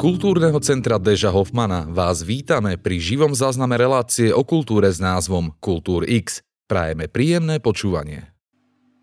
kultúrneho 0.00 0.56
centra 0.64 0.96
Deža 0.96 1.28
Hoffmana 1.28 1.84
vás 1.84 2.24
vítame 2.24 2.80
pri 2.80 2.96
živom 2.96 3.36
zázname 3.36 3.76
relácie 3.76 4.32
o 4.32 4.40
kultúre 4.40 4.88
s 4.88 4.96
názvom 4.96 5.52
Kultúr 5.60 6.08
X. 6.08 6.40
Prajeme 6.64 7.04
príjemné 7.04 7.60
počúvanie. 7.60 8.32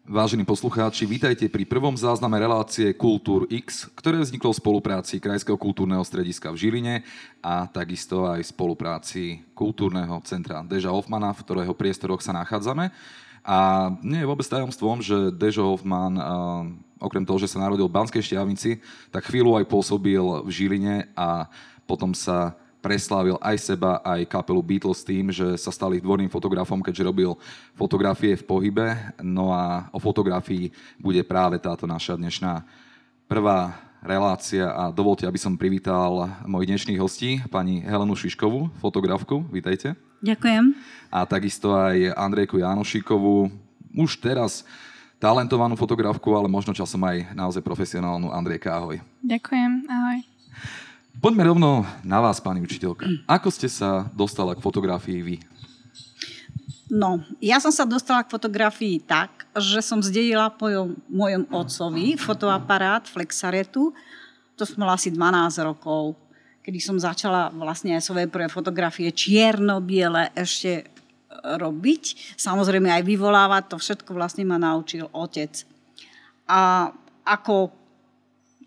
Vážení 0.10 0.42
poslucháči, 0.42 1.06
vítajte 1.06 1.54
pri 1.54 1.70
prvom 1.70 1.94
zázname 1.94 2.42
relácie 2.42 2.98
Kultúr 2.98 3.46
X, 3.46 3.94
ktoré 3.94 4.18
vzniklo 4.26 4.50
v 4.50 4.58
spolupráci 4.58 5.22
Krajského 5.22 5.62
kultúrneho 5.62 6.02
strediska 6.02 6.50
v 6.50 6.66
Žiline 6.66 6.96
a 7.46 7.70
takisto 7.70 8.26
aj 8.26 8.42
v 8.42 8.52
spolupráci 8.58 9.24
Kultúrneho 9.54 10.18
centra 10.26 10.66
Deža 10.66 10.90
Hoffmana, 10.90 11.30
v 11.38 11.46
ktorého 11.46 11.78
priestoroch 11.78 12.26
sa 12.26 12.34
nachádzame. 12.34 12.90
A 13.46 13.94
nie 14.02 14.26
je 14.26 14.30
vôbec 14.34 14.50
tajomstvom, 14.50 15.06
že 15.06 15.30
Dežo 15.30 15.78
Hoffman 15.78 16.18
okrem 17.02 17.26
toho, 17.26 17.40
že 17.42 17.50
sa 17.50 17.62
narodil 17.62 17.86
v 17.90 17.96
Banskej 17.98 18.22
Štiavnici, 18.22 18.82
tak 19.14 19.30
chvíľu 19.30 19.58
aj 19.58 19.66
pôsobil 19.70 20.22
v 20.22 20.50
Žiline 20.50 21.10
a 21.18 21.50
potom 21.88 22.12
sa 22.12 22.58
preslávil 22.78 23.36
aj 23.42 23.58
seba, 23.58 24.00
aj 24.06 24.30
kapelu 24.30 24.62
Beatles 24.62 25.04
tým, 25.04 25.34
že 25.34 25.58
sa 25.58 25.74
stal 25.74 25.92
ich 25.98 26.04
dvorným 26.06 26.30
fotografom, 26.30 26.80
keďže 26.80 27.08
robil 27.08 27.32
fotografie 27.74 28.38
v 28.38 28.48
pohybe. 28.48 28.88
No 29.20 29.52
a 29.52 29.90
o 29.92 30.00
fotografii 30.00 30.72
bude 31.02 31.20
práve 31.26 31.58
táto 31.60 31.90
naša 31.90 32.16
dnešná 32.16 32.64
prvá 33.28 33.76
relácia 34.00 34.72
a 34.72 34.94
dovolte, 34.94 35.26
aby 35.28 35.36
som 35.42 35.60
privítal 35.60 36.32
mojich 36.46 36.70
dnešných 36.70 37.02
hostí, 37.02 37.42
pani 37.52 37.84
Helenu 37.84 38.16
Šiškovú, 38.16 38.72
fotografku, 38.80 39.44
vítajte. 39.52 39.98
Ďakujem. 40.24 40.74
A 41.12 41.28
takisto 41.28 41.76
aj 41.76 42.14
Andrejku 42.16 42.62
Janošikovú, 42.62 43.52
už 43.98 44.22
teraz 44.22 44.64
talentovanú 45.18 45.74
fotografku, 45.74 46.30
ale 46.34 46.46
možno 46.50 46.74
časom 46.74 47.02
aj 47.06 47.34
naozaj 47.34 47.66
profesionálnu. 47.66 48.30
Andrejka, 48.30 48.74
ahoj. 48.78 49.02
Ďakujem, 49.26 49.72
ahoj. 49.90 50.18
Poďme 51.18 51.50
rovno 51.50 51.82
na 52.06 52.22
vás, 52.22 52.38
pani 52.38 52.62
učiteľka. 52.62 53.10
Ako 53.26 53.50
ste 53.50 53.66
sa 53.66 54.06
dostala 54.14 54.54
k 54.54 54.62
fotografii 54.62 55.20
vy? 55.26 55.36
No, 56.88 57.20
ja 57.44 57.60
som 57.60 57.74
sa 57.74 57.84
dostala 57.84 58.24
k 58.24 58.32
fotografii 58.32 59.02
tak, 59.04 59.50
že 59.58 59.84
som 59.84 60.00
zdedila 60.00 60.54
po 60.54 60.70
mojom 61.10 61.44
otcovi 61.52 62.16
fotoaparát 62.16 63.04
Flexaretu. 63.10 63.92
To 64.56 64.64
som 64.64 64.80
mala 64.80 64.96
asi 64.96 65.12
12 65.12 65.68
rokov, 65.68 66.16
kedy 66.64 66.80
som 66.80 66.96
začala 66.96 67.52
vlastne 67.52 67.98
aj 67.98 68.08
svoje 68.08 68.30
prvé 68.30 68.48
fotografie 68.48 69.10
čierno-biele 69.12 70.32
ešte 70.38 70.88
robiť. 71.44 72.36
Samozrejme 72.40 72.90
aj 72.90 73.04
vyvolávať, 73.06 73.64
to 73.74 73.78
všetko 73.78 74.12
vlastne 74.16 74.44
ma 74.48 74.58
naučil 74.58 75.10
otec. 75.14 75.66
A 76.48 76.92
ako 77.28 77.72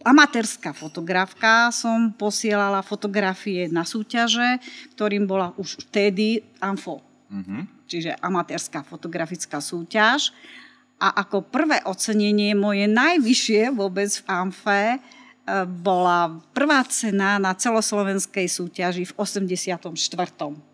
amatérska 0.05 0.73
fotografka 0.73 1.69
som 1.73 2.13
posielala 2.13 2.81
fotografie 2.81 3.69
na 3.69 3.85
súťaže, 3.85 4.61
ktorým 4.97 5.29
bola 5.29 5.53
už 5.61 5.89
vtedy 5.89 6.45
ANFO. 6.61 7.05
Mm-hmm. 7.31 7.63
Čiže 7.91 8.11
amatérska 8.23 8.87
fotografická 8.87 9.61
súťaž. 9.61 10.33
A 11.01 11.25
ako 11.25 11.48
prvé 11.48 11.81
ocenenie 11.89 12.53
moje 12.53 12.85
najvyššie 12.85 13.73
vôbec 13.73 14.13
v 14.13 14.25
ANFE 14.29 14.83
e, 14.93 14.98
bola 15.65 16.37
prvá 16.53 16.85
cena 16.85 17.41
na 17.41 17.57
celoslovenskej 17.57 18.45
súťaži 18.45 19.09
v 19.09 19.13
84. 19.17 20.70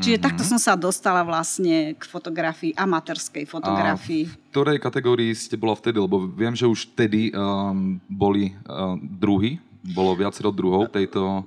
Čiže 0.00 0.16
mm-hmm. 0.16 0.24
takto 0.24 0.42
som 0.46 0.56
sa 0.56 0.72
dostala 0.72 1.20
vlastne 1.20 1.92
k 1.92 2.02
fotografii, 2.08 2.72
amatérskej 2.72 3.44
fotografii. 3.44 4.24
A 4.24 4.32
v 4.32 4.48
ktorej 4.48 4.78
kategórii 4.80 5.32
ste 5.36 5.60
bola 5.60 5.76
vtedy? 5.76 6.00
Lebo 6.00 6.24
viem, 6.32 6.56
že 6.56 6.64
už 6.64 6.96
vtedy 6.96 7.28
um, 7.36 8.00
boli 8.08 8.56
um, 8.64 8.96
druhy, 8.96 9.60
bolo 9.82 10.16
viacero 10.16 10.48
druhov 10.54 10.88
tejto... 10.94 11.44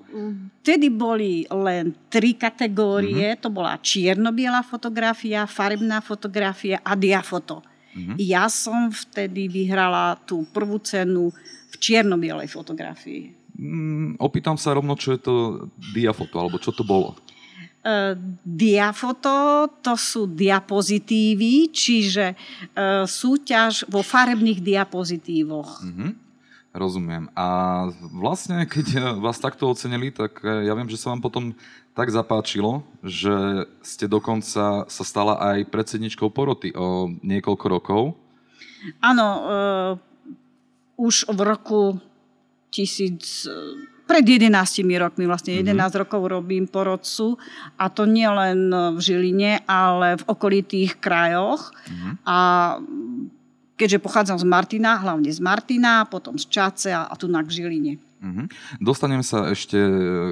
Vtedy 0.62 0.92
boli 0.94 1.48
len 1.50 1.96
tri 2.12 2.38
kategórie. 2.38 3.34
Mm-hmm. 3.34 3.42
To 3.42 3.50
bola 3.50 3.80
čierno-biela 3.82 4.62
fotografia, 4.62 5.50
farebná 5.50 6.04
fotografia 6.06 6.84
a 6.86 6.94
diafoto. 6.94 7.66
Mm-hmm. 7.96 8.16
Ja 8.22 8.52
som 8.52 8.92
vtedy 8.92 9.48
vyhrala 9.48 10.20
tú 10.28 10.44
prvú 10.52 10.78
cenu 10.84 11.32
v 11.72 11.76
čierno-bielej 11.80 12.52
fotografii. 12.52 13.32
Mm, 13.56 14.20
opýtam 14.20 14.60
sa 14.60 14.76
rovno, 14.76 15.00
čo 15.00 15.16
je 15.16 15.20
to 15.24 15.36
diafoto, 15.96 16.36
alebo 16.44 16.60
čo 16.60 16.76
to 16.76 16.84
bolo. 16.84 17.16
E, 17.86 18.18
diafoto, 18.42 19.70
to 19.86 19.94
sú 19.94 20.26
diapozitívy, 20.26 21.70
čiže 21.70 22.34
e, 22.34 22.36
súťaž 23.06 23.86
vo 23.86 24.02
farebných 24.02 24.58
diapozitívoch. 24.58 25.86
Mm-hmm. 25.86 26.12
Rozumiem. 26.74 27.30
A 27.38 27.48
vlastne, 28.10 28.66
keď 28.66 29.22
vás 29.22 29.38
takto 29.38 29.70
ocenili, 29.70 30.10
tak 30.10 30.42
e, 30.42 30.66
ja 30.66 30.74
viem, 30.74 30.90
že 30.90 30.98
sa 30.98 31.14
vám 31.14 31.22
potom 31.22 31.54
tak 31.94 32.10
zapáčilo, 32.10 32.82
že 33.06 33.70
ste 33.86 34.10
dokonca 34.10 34.90
sa 34.90 35.04
stala 35.06 35.38
aj 35.54 35.70
predsedničkou 35.70 36.34
poroty 36.34 36.74
o 36.74 37.14
niekoľko 37.22 37.66
rokov. 37.70 38.04
Áno, 39.00 39.28
uh, 39.40 39.92
už 41.00 41.32
v 41.32 41.40
roku 41.40 41.82
tisíc 42.68 43.48
pred 44.06 44.26
11 44.26 44.54
rokmi, 45.02 45.26
vlastne 45.26 45.58
11 45.60 45.74
mm-hmm. 45.74 46.02
rokov 46.06 46.22
robím 46.30 46.66
porodcu 46.70 47.42
a 47.76 47.90
to 47.90 48.06
nie 48.06 48.30
len 48.30 48.70
v 48.70 49.00
Žiline, 49.02 49.66
ale 49.66 50.22
v 50.22 50.24
okolitých 50.30 51.02
krajoch. 51.02 51.74
Mm-hmm. 51.74 52.14
A 52.26 52.38
keďže 53.76 54.00
pochádzam 54.00 54.38
z 54.40 54.46
Martina, 54.48 55.02
hlavne 55.02 55.30
z 55.34 55.42
Martina, 55.42 56.06
potom 56.06 56.38
z 56.38 56.48
Čace 56.48 56.94
a, 56.94 57.10
a 57.10 57.14
tu 57.18 57.26
na 57.28 57.44
Žiline. 57.44 57.98
Mm-hmm. 58.22 58.46
Dostanem 58.80 59.22
sa 59.26 59.52
ešte 59.52 59.78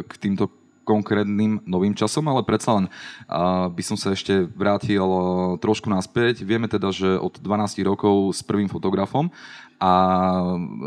k 0.06 0.14
týmto 0.22 0.50
konkrétnym 0.84 1.64
novým 1.64 1.96
časom, 1.96 2.28
ale 2.28 2.44
predsa 2.44 2.76
len 2.76 2.86
uh, 2.92 3.72
by 3.72 3.84
som 3.84 3.96
sa 3.96 4.12
ešte 4.12 4.46
vrátil 4.52 5.04
uh, 5.04 5.56
trošku 5.58 5.88
naspäť. 5.88 6.44
Vieme 6.44 6.68
teda, 6.68 6.92
že 6.92 7.16
od 7.16 7.40
12 7.40 7.80
rokov 7.88 8.36
s 8.36 8.44
prvým 8.44 8.68
fotografom 8.68 9.32
a 9.84 9.92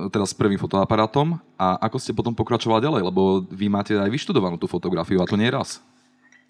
teda 0.08 0.24
s 0.24 0.32
prvým 0.32 0.56
fotoaparátom 0.56 1.36
a 1.60 1.76
ako 1.84 2.00
ste 2.00 2.16
potom 2.16 2.32
pokračovali 2.32 2.80
ďalej, 2.80 3.02
lebo 3.04 3.44
vy 3.44 3.68
máte 3.68 3.92
aj 3.92 4.08
vyštudovanú 4.08 4.56
tú 4.56 4.64
fotografiu 4.64 5.20
a 5.20 5.28
to 5.28 5.36
nie 5.36 5.52
raz. 5.52 5.84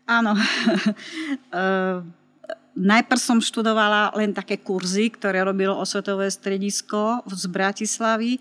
Áno. 0.07 0.39
uh, 0.39 2.07
najprv 2.95 3.19
som 3.19 3.43
študovala 3.43 4.15
len 4.15 4.31
také 4.31 4.63
kurzy, 4.63 5.11
ktoré 5.11 5.43
robilo 5.43 5.75
osvetové 5.75 6.31
stredisko 6.31 7.27
z 7.27 7.51
Bratislavy 7.51 8.39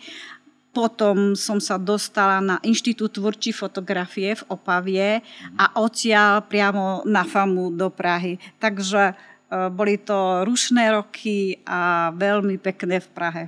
potom 0.75 1.39
som 1.39 1.63
sa 1.63 1.79
dostala 1.79 2.43
na 2.43 2.59
Inštitút 2.59 3.15
tvorčí 3.15 3.55
fotografie 3.55 4.35
v 4.35 4.43
Opavie 4.51 5.23
a 5.55 5.71
odtiaľ 5.79 6.43
priamo 6.43 6.99
na 7.07 7.23
FAMu 7.23 7.71
do 7.71 7.87
Prahy. 7.87 8.35
Takže 8.59 9.15
uh, 9.15 9.71
boli 9.71 9.95
to 9.95 10.43
rušné 10.43 10.91
roky 10.91 11.63
a 11.63 12.11
veľmi 12.11 12.59
pekné 12.59 12.99
v 12.99 13.07
Prahe. 13.15 13.43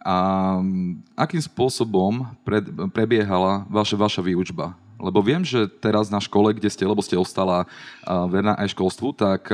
A 0.00 0.16
akým 1.12 1.44
spôsobom 1.44 2.24
pred, 2.40 2.64
prebiehala 2.88 3.68
vaša, 3.68 3.96
vaša 4.00 4.20
výučba? 4.24 4.72
Lebo 5.00 5.24
viem, 5.24 5.40
že 5.40 5.64
teraz 5.80 6.12
na 6.12 6.20
škole, 6.20 6.52
kde 6.52 6.68
ste, 6.68 6.84
lebo 6.84 7.00
ste 7.00 7.16
ostala 7.16 7.64
verná 8.04 8.52
aj 8.60 8.76
školstvu, 8.76 9.16
tak 9.16 9.48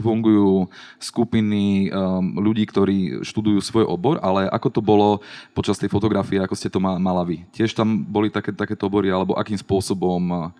fungujú 0.00 0.68
skupiny 1.00 1.88
ľudí, 2.36 2.68
ktorí 2.68 3.24
študujú 3.24 3.64
svoj 3.64 3.88
obor, 3.88 4.20
ale 4.20 4.44
ako 4.52 4.68
to 4.68 4.80
bolo 4.84 5.24
počas 5.56 5.80
tej 5.80 5.88
fotografie, 5.88 6.36
ako 6.36 6.52
ste 6.52 6.68
to 6.68 6.84
mala 6.84 7.24
vy? 7.24 7.48
Tiež 7.56 7.72
tam 7.72 8.04
boli 8.04 8.28
také, 8.28 8.52
takéto 8.52 8.84
obory, 8.84 9.08
alebo 9.08 9.32
akým 9.40 9.56
spôsobom 9.56 10.52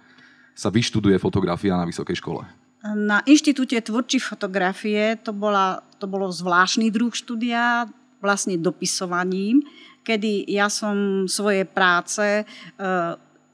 sa 0.56 0.72
vyštuduje 0.72 1.20
fotografia 1.20 1.76
na 1.76 1.84
vysokej 1.84 2.16
škole? 2.16 2.48
Na 2.84 3.20
Inštitúte 3.28 3.76
tvorčí 3.80 4.20
fotografie 4.24 5.20
to, 5.20 5.36
bola, 5.36 5.84
to 6.00 6.08
bolo 6.08 6.32
zvláštny 6.32 6.88
druh 6.88 7.12
štúdia, 7.12 7.92
vlastne 8.24 8.56
dopisovaním, 8.56 9.60
kedy 10.00 10.48
ja 10.48 10.72
som 10.72 11.28
svoje 11.28 11.68
práce 11.68 12.48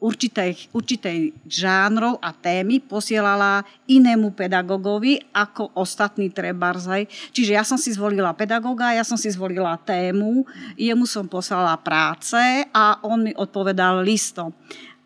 určitej, 0.00 0.71
určitej 0.73 1.35
žánrov 1.44 2.23
a 2.23 2.31
témy 2.33 2.81
posielala 2.81 3.67
inému 3.91 4.33
pedagogovi 4.33 5.21
ako 5.35 5.75
ostatný 5.75 6.33
trebarzaj. 6.33 7.05
Čiže 7.35 7.53
ja 7.53 7.67
som 7.67 7.77
si 7.77 7.91
zvolila 7.93 8.31
pedagoga, 8.33 8.94
ja 8.94 9.03
som 9.03 9.19
si 9.19 9.29
zvolila 9.29 9.75
tému, 9.77 10.47
jemu 10.79 11.05
som 11.05 11.27
poslala 11.27 11.77
práce 11.77 12.39
a 12.71 13.03
on 13.03 13.27
mi 13.27 13.33
odpovedal 13.35 14.00
listom. 14.06 14.55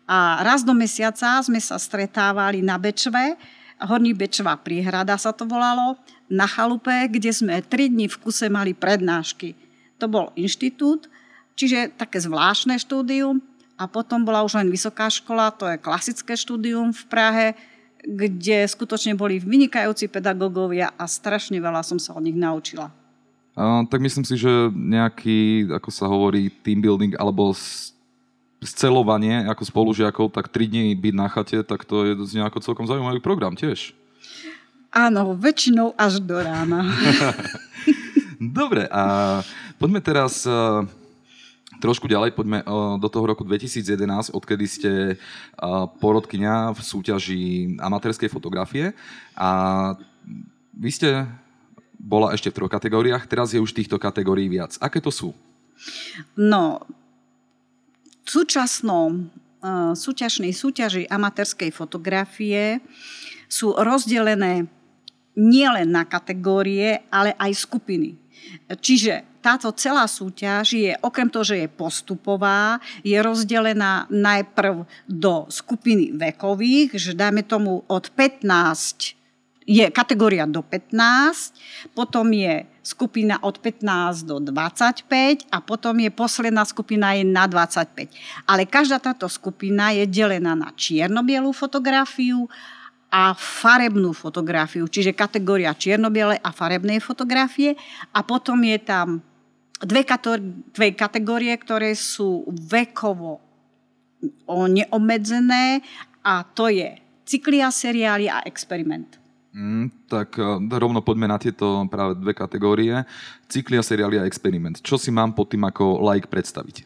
A 0.05 0.45
raz 0.45 0.61
do 0.61 0.77
mesiaca 0.77 1.41
sme 1.41 1.57
sa 1.57 1.81
stretávali 1.81 2.61
na 2.61 2.77
Bečve, 2.77 3.35
Horní 3.75 4.15
Bečva 4.15 4.55
príhrada 4.55 5.19
sa 5.19 5.35
to 5.35 5.43
volalo, 5.43 5.99
na 6.31 6.47
chalupe, 6.47 7.11
kde 7.11 7.29
sme 7.35 7.59
tri 7.59 7.91
dni 7.91 8.07
v 8.07 8.15
kuse 8.17 8.47
mali 8.47 8.71
prednášky. 8.71 9.64
To 9.99 10.05
bol 10.11 10.35
inštitút, 10.35 11.07
čiže 11.55 11.95
také 11.95 12.19
zvláštne 12.19 12.75
štúdium 12.75 13.39
a 13.79 13.87
potom 13.87 14.23
bola 14.23 14.43
už 14.43 14.59
len 14.59 14.71
vysoká 14.71 15.07
škola, 15.07 15.51
to 15.51 15.67
je 15.67 15.79
klasické 15.79 16.35
štúdium 16.35 16.91
v 16.91 17.03
Prahe, 17.07 17.47
kde 18.05 18.67
skutočne 18.69 19.17
boli 19.17 19.41
vynikajúci 19.41 20.07
pedagógovia 20.07 20.93
a 20.93 21.09
strašne 21.09 21.57
veľa 21.57 21.81
som 21.81 21.97
sa 21.97 22.13
od 22.13 22.23
nich 22.23 22.37
naučila. 22.37 22.93
A, 23.55 23.87
tak 23.87 24.03
myslím 24.03 24.27
si, 24.27 24.35
že 24.35 24.51
nejaký, 24.71 25.71
ako 25.71 25.89
sa 25.89 26.05
hovorí, 26.11 26.51
team 26.61 26.83
building 26.83 27.15
alebo 27.15 27.55
scelovanie 28.65 29.45
ako 29.47 29.63
spolužiakov, 29.63 30.33
tak 30.33 30.51
3 30.51 30.71
dní 30.71 30.85
byť 30.97 31.13
na 31.15 31.27
chate, 31.31 31.59
tak 31.63 31.85
to 31.87 32.03
je 32.03 32.11
nejako 32.35 32.59
celkom 32.59 32.87
zaujímavý 32.89 33.21
program 33.21 33.55
tiež. 33.55 33.93
Áno, 34.95 35.35
väčšinou 35.35 35.91
až 35.99 36.23
do 36.23 36.39
rána. 36.39 36.87
Dobre, 38.39 38.87
a 38.91 39.39
poďme 39.79 40.01
teraz 40.03 40.43
uh, 40.47 40.83
trošku 41.79 42.07
ďalej, 42.07 42.35
poďme 42.35 42.63
uh, 42.63 42.99
do 42.99 43.07
toho 43.07 43.25
roku 43.31 43.43
2011, 43.47 44.35
odkedy 44.35 44.65
ste 44.67 44.91
uh, 45.15 45.87
porodkynia 45.99 46.75
v 46.75 46.79
súťaži 46.79 47.43
amatérskej 47.79 48.29
fotografie 48.31 48.91
a 49.35 49.49
vy 50.75 50.89
ste 50.91 51.09
bola 51.95 52.35
ešte 52.35 52.51
v 52.51 52.57
troch 52.61 52.71
kategóriách, 52.71 53.25
teraz 53.25 53.55
je 53.55 53.63
už 53.63 53.71
týchto 53.71 53.95
kategórií 53.95 54.51
viac. 54.51 54.75
Aké 54.83 54.99
to 54.99 55.09
sú? 55.09 55.31
No, 56.35 56.83
v 58.25 58.29
súčasnom 58.29 59.31
súťažnej 59.97 60.53
súťaži 60.53 61.09
amatérskej 61.09 61.73
fotografie 61.73 62.77
sú 63.49 63.73
rozdelené 63.73 64.69
nielen 65.35 65.89
na 65.91 66.07
kategórie, 66.07 67.03
ale 67.11 67.35
aj 67.35 67.65
skupiny. 67.65 68.15
Čiže 68.65 69.41
táto 69.41 69.69
celá 69.77 70.09
súťaž 70.09 70.73
je, 70.73 70.91
okrem 71.05 71.29
toho, 71.29 71.45
že 71.45 71.57
je 71.65 71.69
postupová, 71.69 72.81
je 73.05 73.13
rozdelená 73.21 74.09
najprv 74.09 74.85
do 75.05 75.45
skupiny 75.53 76.17
vekových, 76.17 76.97
že 76.97 77.13
dáme 77.13 77.45
tomu 77.45 77.85
od 77.85 78.09
15 78.09 79.25
je 79.65 79.89
kategória 79.89 80.45
do 80.45 80.61
15, 80.61 81.97
potom 81.97 82.29
je 82.29 82.69
skupina 82.85 83.41
od 83.41 83.57
15 83.57 84.29
do 84.29 84.37
25 84.37 85.49
a 85.49 85.57
potom 85.57 85.97
je 85.97 86.13
posledná 86.13 86.61
skupina 86.69 87.17
je 87.17 87.25
na 87.25 87.49
25. 87.49 88.13
Ale 88.45 88.69
každá 88.69 89.01
táto 89.01 89.25
skupina 89.25 89.89
je 89.89 90.05
delená 90.05 90.53
na 90.53 90.69
čierno 90.77 91.25
fotografiu, 91.49 92.45
a 93.15 93.31
farebnú 93.31 94.11
fotografiu, 94.11 94.91
čiže 94.91 95.15
kategória 95.15 95.71
čiernobiele 95.71 96.35
a 96.43 96.51
farebnej 96.51 96.99
fotografie. 96.99 97.79
A 98.11 98.19
potom 98.27 98.59
je 98.59 98.75
tam 98.83 99.23
dve, 99.79 100.03
dve 100.75 100.91
kategórie, 100.91 101.55
ktoré 101.55 101.95
sú 101.95 102.43
vekovo 102.51 103.39
neobmedzené 104.51 105.79
a 106.27 106.43
to 106.43 106.67
je 106.67 106.99
cyklia, 107.23 107.71
seriály 107.71 108.27
a 108.27 108.43
experiment. 108.43 109.15
Mm, 109.55 110.11
tak 110.11 110.35
uh, 110.35 110.59
rovno 110.59 110.99
poďme 110.99 111.31
na 111.31 111.39
tieto 111.39 111.87
práve 111.87 112.19
dve 112.19 112.35
kategórie. 112.35 113.07
Cyklia, 113.47 113.79
seriály 113.79 114.19
a 114.19 114.27
experiment. 114.27 114.83
Čo 114.83 114.99
si 114.99 115.07
mám 115.15 115.31
pod 115.31 115.55
tým 115.55 115.63
ako 115.63 116.03
like 116.03 116.27
predstaviť? 116.27 116.83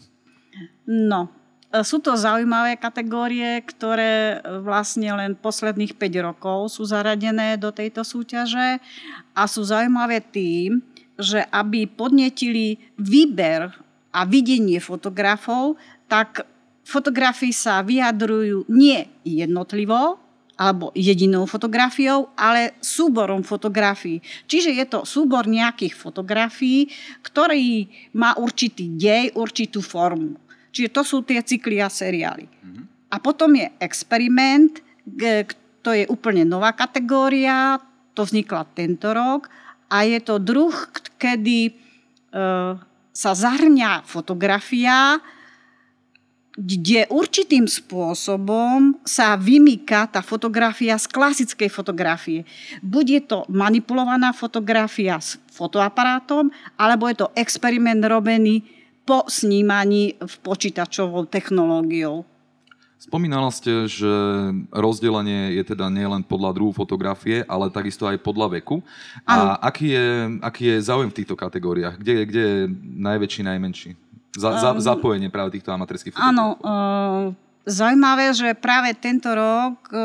No, 0.85 1.38
E, 1.38 1.38
sú 1.69 2.01
to 2.01 2.17
zaujímavé 2.17 2.81
kategórie, 2.81 3.61
ktoré 3.61 4.41
e, 4.41 4.57
vlastne 4.65 5.13
len 5.13 5.37
posledných 5.37 5.93
5 5.93 6.25
rokov 6.25 6.73
sú 6.73 6.81
zaradené 6.89 7.61
do 7.61 7.69
tejto 7.69 8.01
súťaže 8.01 8.81
a 9.37 9.41
sú 9.45 9.61
zaujímavé 9.61 10.17
tým, 10.17 10.81
že 11.13 11.45
aby 11.53 11.85
podnetili 11.85 12.81
výber 12.97 13.69
a 14.09 14.25
videnie 14.25 14.81
fotografov, 14.81 15.77
tak 16.09 16.41
fotografii 16.81 17.53
sa 17.53 17.85
vyjadrujú 17.85 18.65
nie 18.73 19.05
jednotlivo, 19.21 20.17
alebo 20.59 20.91
jedinou 20.91 21.47
fotografiou, 21.47 22.35
ale 22.35 22.75
súborom 22.83 23.47
fotografií. 23.47 24.19
Čiže 24.43 24.75
je 24.75 24.85
to 24.91 24.99
súbor 25.07 25.47
nejakých 25.47 25.95
fotografií, 25.95 26.91
ktorý 27.23 27.87
má 28.19 28.35
určitý 28.35 28.91
dej, 28.91 29.31
určitú 29.39 29.79
formu. 29.79 30.48
Čiže 30.69 30.89
to 30.93 31.01
sú 31.01 31.17
tie 31.25 31.41
cykly 31.41 31.81
a 31.81 31.89
seriály. 31.89 32.45
Mm-hmm. 32.45 32.83
A 33.09 33.15
potom 33.17 33.57
je 33.57 33.67
experiment, 33.81 34.81
to 35.81 35.89
je 35.95 36.05
úplne 36.09 36.45
nová 36.45 36.77
kategória, 36.77 37.81
to 38.13 38.21
vznikla 38.27 38.67
tento 38.75 39.09
rok 39.15 39.49
a 39.89 40.05
je 40.05 40.19
to 40.21 40.37
druh, 40.37 40.75
kedy 41.17 41.71
e, 41.71 41.71
sa 43.09 43.31
zahrňa 43.33 44.05
fotografia, 44.05 45.17
kde 46.59 47.07
určitým 47.07 47.65
spôsobom 47.65 48.99
sa 49.07 49.39
vymýka 49.39 50.11
tá 50.11 50.19
fotografia 50.19 50.99
z 50.99 51.07
klasickej 51.07 51.71
fotografie. 51.71 52.43
Buď 52.83 53.05
je 53.07 53.21
to 53.23 53.39
manipulovaná 53.47 54.35
fotografia 54.35 55.23
s 55.23 55.39
fotoaparátom, 55.55 56.51
alebo 56.75 57.07
je 57.07 57.23
to 57.23 57.31
experiment 57.39 58.03
robený 58.03 58.78
po 59.05 59.25
snímaní 59.27 60.15
v 60.21 60.35
počítačovou 60.43 61.25
technológiou. 61.25 62.25
Spomínala 62.99 63.47
ste, 63.47 63.87
že 63.87 64.11
rozdelenie 64.75 65.55
je 65.55 65.63
teda 65.71 65.87
nielen 65.87 66.19
podľa 66.19 66.51
druhu 66.51 66.75
fotografie, 66.75 67.47
ale 67.47 67.71
takisto 67.71 68.03
aj 68.03 68.19
podľa 68.19 68.59
veku. 68.59 68.83
A 69.23 69.55
aký 69.71 69.95
je, 69.95 70.07
aký 70.43 70.63
je 70.75 70.83
záujem 70.83 71.07
v 71.07 71.17
týchto 71.23 71.39
kategóriách? 71.39 71.95
Kde, 71.95 72.13
kde 72.27 72.41
je 72.43 72.59
najväčší, 72.99 73.41
najmenší? 73.47 73.89
Za, 74.35 74.59
za, 74.59 74.75
ehm, 74.75 74.83
zapojenie 74.83 75.31
práve 75.31 75.55
týchto 75.55 75.71
amatérských 75.71 76.11
fotografov? 76.11 76.35
Áno, 76.35 76.47
uh, 76.59 77.48
Zaujímavé, 77.67 78.31
že 78.31 78.55
práve 78.55 78.95
tento 78.95 79.29
rok 79.35 79.91
e, 79.91 79.97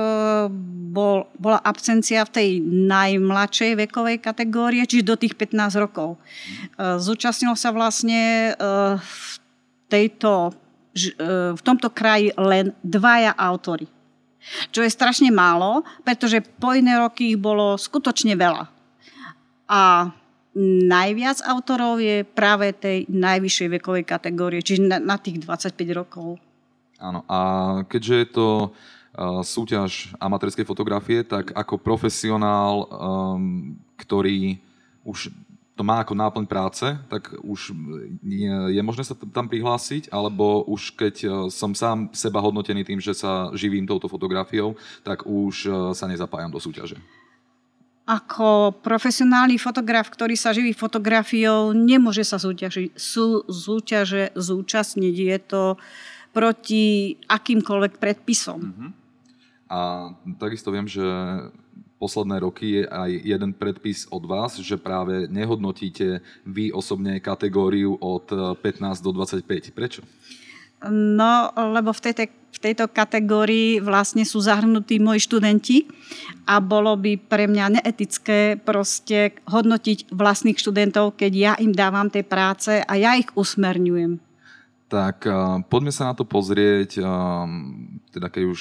bol, 0.91 1.31
bola 1.39 1.63
absencia 1.63 2.27
v 2.27 2.35
tej 2.35 2.51
najmladšej 2.67 3.79
vekovej 3.79 4.19
kategórie, 4.19 4.83
čiže 4.85 5.07
do 5.07 5.17
tých 5.17 5.39
15 5.39 5.79
rokov. 5.79 6.19
E, 6.19 6.99
zúčastnilo 6.99 7.55
sa 7.55 7.71
vlastne 7.71 8.53
e, 8.53 8.99
v, 8.99 9.23
tejto, 9.87 10.51
v 11.55 11.61
tomto 11.63 11.95
kraji 11.95 12.35
len 12.35 12.75
dvaja 12.83 13.33
autory. 13.39 13.87
Čo 14.75 14.85
je 14.85 14.93
strašne 14.93 15.33
málo, 15.33 15.87
pretože 16.05 16.45
po 16.61 16.77
iné 16.77 17.01
roky 17.01 17.33
ich 17.33 17.41
bolo 17.41 17.81
skutočne 17.81 18.37
veľa. 18.37 18.69
A 19.71 20.13
najviac 20.91 21.41
autorov 21.49 21.99
je 21.99 22.23
práve 22.23 22.71
tej 22.77 23.09
najvyššej 23.11 23.69
vekovej 23.81 24.05
kategórie, 24.05 24.61
čiže 24.61 24.85
na, 24.87 24.99
na 25.01 25.17
tých 25.17 25.43
25 25.43 25.75
rokov. 25.97 26.37
Áno, 26.99 27.27
a 27.27 27.39
keďže 27.91 28.15
je 28.15 28.29
to 28.31 28.49
súťaž 29.47 30.11
amatérskej 30.19 30.67
fotografie, 30.67 31.23
tak 31.23 31.55
ako 31.55 31.79
profesionál, 31.79 32.91
ktorý 33.95 34.59
už 35.07 35.31
to 35.75 35.83
má 35.83 36.07
ako 36.07 36.15
náplň 36.15 36.47
práce, 36.47 36.87
tak 37.11 37.35
už 37.43 37.75
je, 38.23 38.79
je 38.79 38.83
možné 38.83 39.03
sa 39.03 39.19
tam 39.19 39.51
prihlásiť, 39.51 40.07
alebo 40.15 40.63
už 40.71 40.95
keď 40.95 41.15
uh, 41.27 41.31
som 41.51 41.75
sám 41.75 42.15
seba 42.15 42.39
hodnotený 42.39 42.87
tým, 42.87 43.03
že 43.03 43.11
sa 43.11 43.51
živím 43.59 43.83
touto 43.83 44.07
fotografiou, 44.07 44.79
tak 45.03 45.27
už 45.27 45.55
uh, 45.67 45.75
sa 45.91 46.07
nezapájam 46.07 46.55
do 46.55 46.63
súťaže. 46.63 46.95
Ako 48.07 48.71
profesionálny 48.87 49.59
fotograf, 49.59 50.07
ktorý 50.15 50.39
sa 50.39 50.55
živí 50.55 50.71
fotografiou, 50.77 51.75
nemôže 51.75 52.23
sa 52.23 52.39
súťaži, 52.39 52.95
sú, 52.95 53.43
súťaže 53.51 54.31
zúčastniť. 54.39 55.15
Je 55.27 55.39
to 55.43 55.63
uh, 55.75 56.14
proti 56.35 57.15
akýmkoľvek 57.31 57.93
predpisom. 58.03 58.61
Uh-huh. 58.61 58.91
A 59.71 60.11
takisto 60.37 60.75
viem, 60.75 60.85
že 60.85 61.03
posledné 61.97 62.37
roky 62.43 62.83
je 62.83 62.85
aj 62.85 63.11
jeden 63.23 63.51
predpis 63.57 64.05
od 64.13 64.29
vás, 64.29 64.61
že 64.61 64.77
práve 64.77 65.31
nehodnotíte 65.31 66.21
vy 66.45 66.69
osobne 66.75 67.17
kategóriu 67.23 67.97
od 67.97 68.29
15 68.61 69.01
do 69.01 69.11
25. 69.17 69.73
Prečo? 69.73 70.05
No, 70.93 71.49
lebo 71.57 71.97
v 71.97 72.01
tejto, 72.05 72.25
v 72.29 72.59
tejto 72.61 72.93
kategórii 72.93 73.81
vlastne 73.81 74.21
sú 74.29 74.45
zahrnutí 74.45 75.01
moji 75.01 75.25
študenti 75.25 75.89
a 76.45 76.61
bolo 76.61 76.93
by 77.01 77.17
pre 77.17 77.49
mňa 77.49 77.81
neetické 77.81 78.61
proste 78.61 79.33
hodnotiť 79.49 80.13
vlastných 80.13 80.61
študentov, 80.61 81.17
keď 81.17 81.33
ja 81.33 81.53
im 81.57 81.73
dávam 81.73 82.13
tie 82.13 82.21
práce 82.21 82.85
a 82.85 82.93
ja 83.01 83.17
ich 83.17 83.33
usmerňujem. 83.33 84.21
Tak 84.89 85.25
uh, 85.25 85.61
poďme 85.67 85.91
sa 85.91 86.13
na 86.13 86.15
to 86.15 86.29
pozrieť, 86.29 87.01
uh, 87.01 87.49
teda 88.13 88.29
keď 88.29 88.43
už 88.53 88.61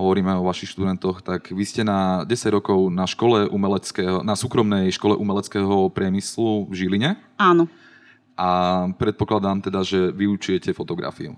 hovoríme 0.00 0.32
o 0.40 0.48
vašich 0.48 0.72
študentoch, 0.72 1.20
tak 1.20 1.52
vy 1.52 1.64
ste 1.68 1.84
na 1.84 2.24
10 2.24 2.56
rokov 2.56 2.88
na 2.88 3.04
škole 3.04 3.44
umeleckého, 3.52 4.24
na 4.24 4.32
súkromnej 4.32 4.88
škole 4.94 5.12
umeleckého 5.18 5.92
priemyslu 5.92 6.64
v 6.70 6.72
Žiline. 6.72 7.10
Áno. 7.36 7.68
A 8.40 8.48
predpokladám 8.96 9.60
teda, 9.60 9.84
že 9.84 10.08
vyučujete 10.16 10.72
fotografiu. 10.72 11.36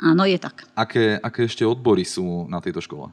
Áno, 0.00 0.24
je 0.24 0.40
tak. 0.40 0.64
Aké, 0.72 1.20
aké 1.20 1.44
ešte 1.44 1.68
odbory 1.68 2.08
sú 2.08 2.48
na 2.48 2.64
tejto 2.64 2.80
škole? 2.80 3.12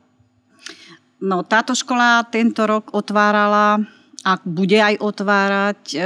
No, 1.21 1.45
táto 1.45 1.77
škola 1.77 2.25
tento 2.25 2.65
rok 2.65 2.95
otvárala 2.97 3.77
a 4.25 4.31
bude 4.41 4.81
aj 4.81 4.97
otvárať 4.97 5.81
e, 5.93 5.99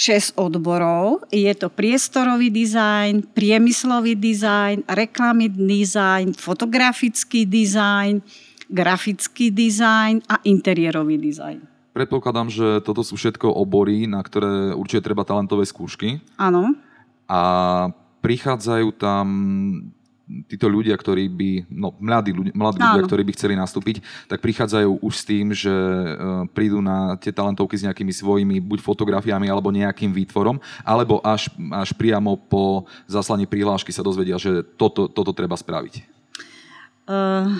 6 0.00 0.40
odborov. 0.40 1.28
Je 1.28 1.52
to 1.52 1.68
priestorový 1.68 2.48
dizajn, 2.48 3.36
priemyslový 3.36 4.16
dizajn, 4.16 4.88
reklamný 4.88 5.52
dizajn, 5.52 6.32
fotografický 6.40 7.44
dizajn, 7.44 8.24
grafický 8.72 9.52
dizajn 9.52 10.24
a 10.24 10.40
interiérový 10.48 11.20
dizajn. 11.20 11.60
Predpokladám, 11.92 12.48
že 12.48 12.80
toto 12.80 13.04
sú 13.04 13.20
všetko 13.20 13.52
obory, 13.52 14.08
na 14.08 14.24
ktoré 14.24 14.72
určite 14.72 15.12
treba 15.12 15.28
talentové 15.28 15.68
skúšky. 15.68 16.24
Áno. 16.40 16.72
A 17.28 17.42
prichádzajú 18.24 18.96
tam 18.96 19.26
títo 20.46 20.70
ľudia, 20.70 20.94
ktorí 20.94 21.26
by, 21.28 21.50
no 21.70 21.94
mladí, 21.98 22.30
ľudia, 22.30 22.54
mladí 22.54 22.78
ľudia, 22.78 23.04
ktorí 23.06 23.22
by 23.26 23.32
chceli 23.34 23.54
nastúpiť, 23.58 24.02
tak 24.30 24.38
prichádzajú 24.38 25.02
už 25.02 25.14
s 25.14 25.24
tým, 25.26 25.46
že 25.50 25.70
uh, 25.70 26.46
prídu 26.54 26.78
na 26.78 27.18
tie 27.18 27.34
talentovky 27.34 27.74
s 27.74 27.86
nejakými 27.86 28.12
svojimi 28.14 28.56
buď 28.62 28.78
fotografiami 28.82 29.50
alebo 29.50 29.74
nejakým 29.74 30.14
výtvorom, 30.14 30.62
alebo 30.86 31.18
až, 31.26 31.50
až 31.74 31.90
priamo 31.94 32.38
po 32.38 32.86
zaslaní 33.10 33.44
prihlášky 33.44 33.90
sa 33.90 34.06
dozvedia, 34.06 34.38
že 34.38 34.62
toto, 34.78 35.10
toto 35.10 35.34
treba 35.34 35.58
spraviť. 35.58 36.06
Uh, 37.10 37.58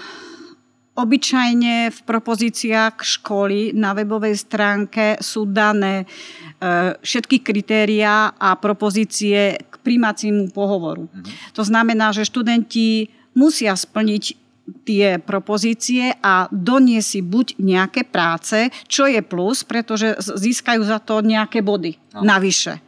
obyčajne 0.97 1.95
v 1.95 1.99
propozíciách 2.03 3.01
školy 3.01 3.73
na 3.73 3.95
webovej 3.95 4.37
stránke 4.37 5.17
sú 5.23 5.49
dané 5.49 6.05
uh, 6.05 6.93
všetky 7.01 7.41
kritériá 7.41 8.35
a 8.37 8.59
propozície 8.59 9.57
príjmaciemu 9.81 10.53
pohovoru. 10.53 11.09
Mm-hmm. 11.09 11.57
To 11.57 11.63
znamená, 11.65 12.13
že 12.13 12.29
študenti 12.29 13.09
musia 13.33 13.73
splniť 13.73 14.25
tie 14.85 15.19
propozície 15.19 16.15
a 16.23 16.47
doniesť 16.53 17.09
si 17.09 17.21
buď 17.25 17.47
nejaké 17.59 18.07
práce, 18.07 18.71
čo 18.87 19.11
je 19.11 19.19
plus, 19.25 19.67
pretože 19.67 20.15
získajú 20.21 20.83
za 20.87 21.03
to 21.03 21.25
nejaké 21.25 21.59
body 21.65 21.99
no. 22.15 22.23
navyše. 22.23 22.79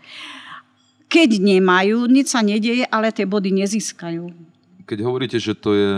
Keď 1.10 1.42
nemajú, 1.42 2.08
nič 2.08 2.32
sa 2.32 2.40
nedieje, 2.40 2.86
ale 2.88 3.12
tie 3.12 3.26
body 3.26 3.50
nezískajú. 3.52 4.51
Keď 4.86 4.98
hovoríte, 5.02 5.38
že 5.38 5.54
to 5.54 5.74
je 5.74 5.92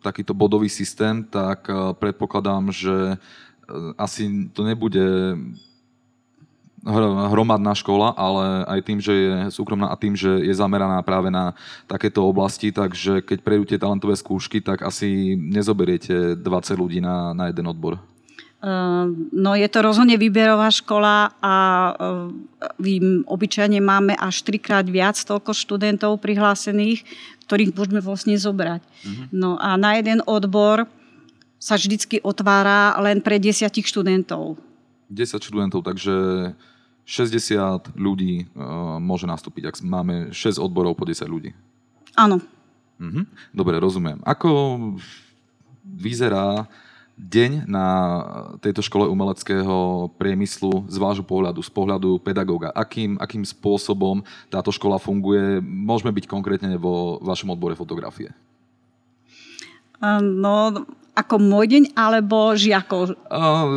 takýto 0.00 0.32
bodový 0.32 0.68
systém, 0.68 1.24
tak 1.24 1.68
eh, 1.68 1.74
predpokladám, 1.96 2.72
že 2.72 3.14
eh, 3.14 3.94
asi 3.98 4.50
to 4.54 4.64
nebude 4.64 5.36
hromadná 7.28 7.76
škola, 7.76 8.16
ale 8.16 8.64
aj 8.64 8.80
tým, 8.88 8.98
že 9.04 9.12
je 9.12 9.32
súkromná 9.52 9.92
a 9.92 10.00
tým, 10.00 10.16
že 10.16 10.40
je 10.40 10.54
zameraná 10.56 10.96
práve 11.04 11.28
na 11.28 11.52
takéto 11.84 12.24
oblasti, 12.24 12.72
takže 12.72 13.20
keď 13.20 13.38
prejdú 13.44 13.64
tie 13.68 13.76
talentové 13.76 14.16
skúšky, 14.16 14.64
tak 14.64 14.80
asi 14.80 15.36
nezoberiete 15.36 16.40
20 16.40 16.80
ľudí 16.80 17.04
na, 17.04 17.36
na 17.36 17.52
jeden 17.52 17.68
odbor. 17.68 18.00
Ehm, 18.60 19.32
no 19.32 19.56
je 19.56 19.64
to 19.72 19.80
rozhodne 19.80 20.20
výberová 20.20 20.68
škola 20.68 21.32
a 21.40 21.54
my 22.76 23.24
obyčajne 23.24 23.80
máme 23.80 24.12
až 24.12 24.44
trikrát 24.44 24.84
viac 24.84 25.16
toľko 25.16 25.56
študentov 25.56 26.20
prihlásených, 26.20 27.00
ktorých 27.48 27.72
môžeme 27.72 28.04
vlastne 28.04 28.36
zobrať. 28.36 28.84
Mm-hmm. 28.84 29.26
No 29.32 29.56
a 29.56 29.80
na 29.80 29.96
jeden 29.96 30.20
odbor 30.28 30.84
sa 31.56 31.80
vždycky 31.80 32.20
otvára 32.20 33.00
len 33.00 33.24
pre 33.24 33.40
desiatich 33.40 33.88
študentov. 33.88 34.60
10 35.08 35.40
študentov, 35.40 35.80
takže 35.80 36.52
60 37.08 37.96
ľudí 37.96 38.44
uh, 38.54 39.00
môže 39.00 39.24
nastúpiť, 39.24 39.72
ak 39.72 39.76
máme 39.80 40.36
6 40.36 40.60
odborov 40.60 41.00
po 41.00 41.08
10 41.08 41.24
ľudí. 41.26 41.56
Áno. 42.12 42.44
Mhm. 43.00 43.24
Dobre, 43.56 43.80
rozumiem. 43.80 44.20
Ako 44.20 44.76
vyzerá 45.84 46.68
deň 47.18 47.66
na 47.66 47.86
tejto 48.62 48.84
škole 48.84 49.08
umeleckého 49.08 50.08
priemyslu 50.20 50.86
z 50.86 50.96
vášho 51.00 51.24
pohľadu, 51.26 51.60
z 51.64 51.70
pohľadu 51.72 52.20
pedagóga? 52.22 52.70
Akým, 52.72 53.18
akým 53.18 53.44
spôsobom 53.44 54.22
táto 54.52 54.70
škola 54.70 55.00
funguje? 55.00 55.58
Môžeme 55.64 56.14
byť 56.14 56.24
konkrétne 56.30 56.76
vo 56.78 57.18
vašom 57.24 57.50
odbore 57.52 57.74
fotografie. 57.74 58.32
No, 60.20 60.86
ako 61.20 61.36
môj 61.36 61.66
deň, 61.68 61.82
alebo 61.92 62.56
žiakov? 62.56 63.14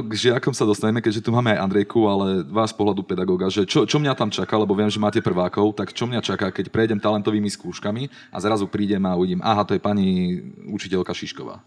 K 0.07 0.13
žiakom 0.15 0.55
sa 0.55 0.63
dostaneme, 0.63 1.03
keďže 1.03 1.27
tu 1.27 1.29
máme 1.35 1.51
aj 1.51 1.59
Andrejku, 1.59 1.99
ale 2.07 2.47
vás 2.47 2.71
z 2.71 2.77
pohľadu 2.79 3.03
pedagóga, 3.03 3.51
že 3.51 3.67
čo, 3.67 3.83
čo 3.83 3.99
mňa 3.99 4.15
tam 4.15 4.31
čaká, 4.31 4.55
lebo 4.55 4.71
viem, 4.73 4.87
že 4.87 5.03
máte 5.03 5.19
prvákov, 5.19 5.75
tak 5.75 5.91
čo 5.91 6.07
mňa 6.07 6.23
čaká, 6.23 6.49
keď 6.49 6.71
prejdem 6.71 7.03
talentovými 7.03 7.51
skúškami 7.51 8.07
a 8.31 8.37
zrazu 8.39 8.65
prídem 8.71 9.03
a 9.03 9.19
uvidím, 9.19 9.43
aha, 9.43 9.67
to 9.67 9.75
je 9.75 9.83
pani 9.83 10.39
učiteľka 10.71 11.11
Šišková. 11.11 11.59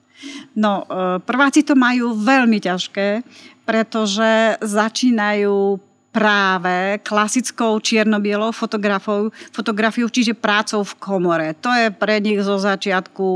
No, 0.56 0.88
e, 0.88 1.20
prváci 1.20 1.60
to 1.60 1.76
majú 1.76 2.16
veľmi 2.16 2.56
ťažké, 2.56 3.20
pretože 3.68 4.56
začínajú 4.64 5.76
práve 6.16 6.96
klasickou 7.04 7.76
čierno-bielou 7.76 8.48
fotografiou, 8.48 9.28
fotografiou, 9.52 10.08
čiže 10.08 10.32
prácou 10.32 10.80
v 10.80 10.96
komore. 10.96 11.52
To 11.60 11.68
je 11.68 11.92
pre 11.92 12.24
nich 12.24 12.40
zo 12.40 12.56
začiatku 12.56 13.28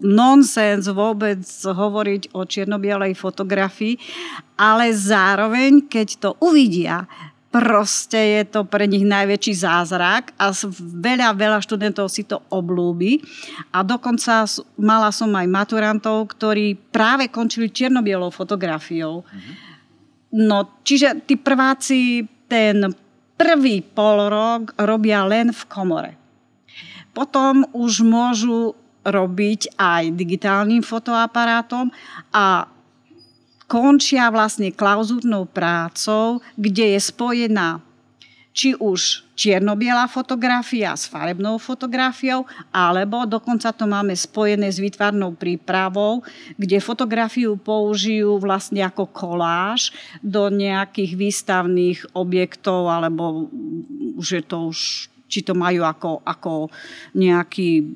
nonsens 0.00 0.88
vôbec 0.88 1.44
hovoriť 1.68 2.32
o 2.32 2.48
čierno-bielej 2.48 3.12
fotografii, 3.12 4.00
ale 4.56 4.88
zároveň, 4.96 5.84
keď 5.84 6.08
to 6.16 6.30
uvidia, 6.40 7.04
proste 7.52 8.40
je 8.40 8.42
to 8.48 8.64
pre 8.64 8.88
nich 8.88 9.04
najväčší 9.04 9.60
zázrak 9.60 10.32
a 10.40 10.48
veľa, 10.80 11.36
veľa 11.36 11.60
študentov 11.60 12.08
si 12.08 12.24
to 12.24 12.40
oblúbi. 12.48 13.20
A 13.68 13.84
dokonca 13.84 14.48
mala 14.80 15.12
som 15.12 15.28
aj 15.36 15.44
maturantov, 15.44 16.32
ktorí 16.32 16.72
práve 16.88 17.28
končili 17.28 17.68
čierno-bielou 17.68 18.32
fotografiou. 18.32 19.28
Mm-hmm 19.28 19.73
No, 20.34 20.82
čiže 20.82 21.22
tí 21.22 21.38
prváci 21.38 22.26
ten 22.50 22.90
prvý 23.38 23.86
pol 23.86 24.26
rok 24.26 24.74
robia 24.82 25.22
len 25.22 25.54
v 25.54 25.62
komore. 25.70 26.12
Potom 27.14 27.62
už 27.70 28.02
môžu 28.02 28.74
robiť 29.06 29.78
aj 29.78 30.16
digitálnym 30.18 30.82
fotoaparátom 30.82 31.94
a 32.34 32.66
končia 33.70 34.26
vlastne 34.34 34.74
klauzúrnou 34.74 35.46
prácou, 35.46 36.42
kde 36.58 36.98
je 36.98 37.00
spojená 37.00 37.78
či 38.54 38.78
už 38.78 39.26
čierno-biela 39.34 40.06
fotografia 40.06 40.94
s 40.94 41.10
farebnou 41.10 41.58
fotografiou, 41.58 42.46
alebo 42.70 43.26
dokonca 43.26 43.74
to 43.74 43.82
máme 43.82 44.14
spojené 44.14 44.70
s 44.70 44.78
výtvarnou 44.78 45.34
prípravou, 45.34 46.22
kde 46.54 46.78
fotografiu 46.78 47.58
použijú 47.58 48.38
vlastne 48.38 48.86
ako 48.86 49.10
koláž 49.10 49.90
do 50.22 50.46
nejakých 50.54 51.12
výstavných 51.18 51.98
objektov, 52.14 52.86
alebo 52.86 53.50
už 54.14 54.38
je 54.38 54.42
to 54.46 54.70
už, 54.70 55.10
či 55.26 55.42
to 55.42 55.58
majú 55.58 55.82
ako, 55.82 56.22
ako 56.22 56.70
nejaký 57.18 57.90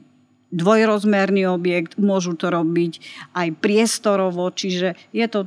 dvojrozmerný 0.50 1.46
objekt, 1.46 1.94
môžu 2.02 2.34
to 2.34 2.50
robiť 2.50 2.98
aj 3.30 3.48
priestorovo, 3.62 4.50
čiže 4.50 4.98
je 5.14 5.26
to 5.30 5.46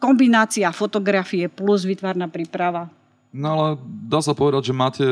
kombinácia 0.00 0.72
fotografie 0.72 1.52
plus 1.52 1.84
výtvarná 1.84 2.32
príprava. 2.32 2.88
No 3.28 3.48
ale 3.52 3.68
dá 4.08 4.24
sa 4.24 4.32
povedať, 4.32 4.72
že 4.72 4.74
máte 4.74 5.04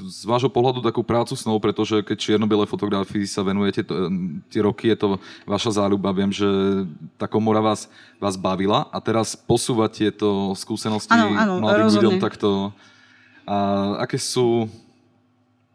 z 0.00 0.22
vášho 0.24 0.48
pohľadu 0.48 0.80
takú 0.80 1.04
prácu 1.04 1.36
snov, 1.36 1.60
pretože 1.60 2.00
keď 2.00 2.16
čierno 2.16 2.48
fotografii 2.64 3.28
sa 3.28 3.44
venujete 3.44 3.84
to, 3.84 4.08
tie 4.48 4.64
roky, 4.64 4.88
je 4.88 4.96
to 4.96 5.08
vaša 5.44 5.76
záľuba. 5.76 6.16
Viem, 6.16 6.32
že 6.32 6.48
tá 7.20 7.28
komora 7.28 7.60
vás, 7.60 7.92
vás 8.16 8.40
bavila 8.40 8.88
a 8.88 8.98
teraz 9.04 9.36
posúvať 9.36 9.90
tieto 10.08 10.56
skúsenosti 10.56 11.12
ano, 11.12 11.36
ano, 11.36 11.54
mladým 11.60 11.92
rozhodne. 11.92 12.00
ľuďom 12.08 12.16
takto. 12.24 12.72
A 13.44 13.56
aké 14.00 14.16
sú 14.16 14.64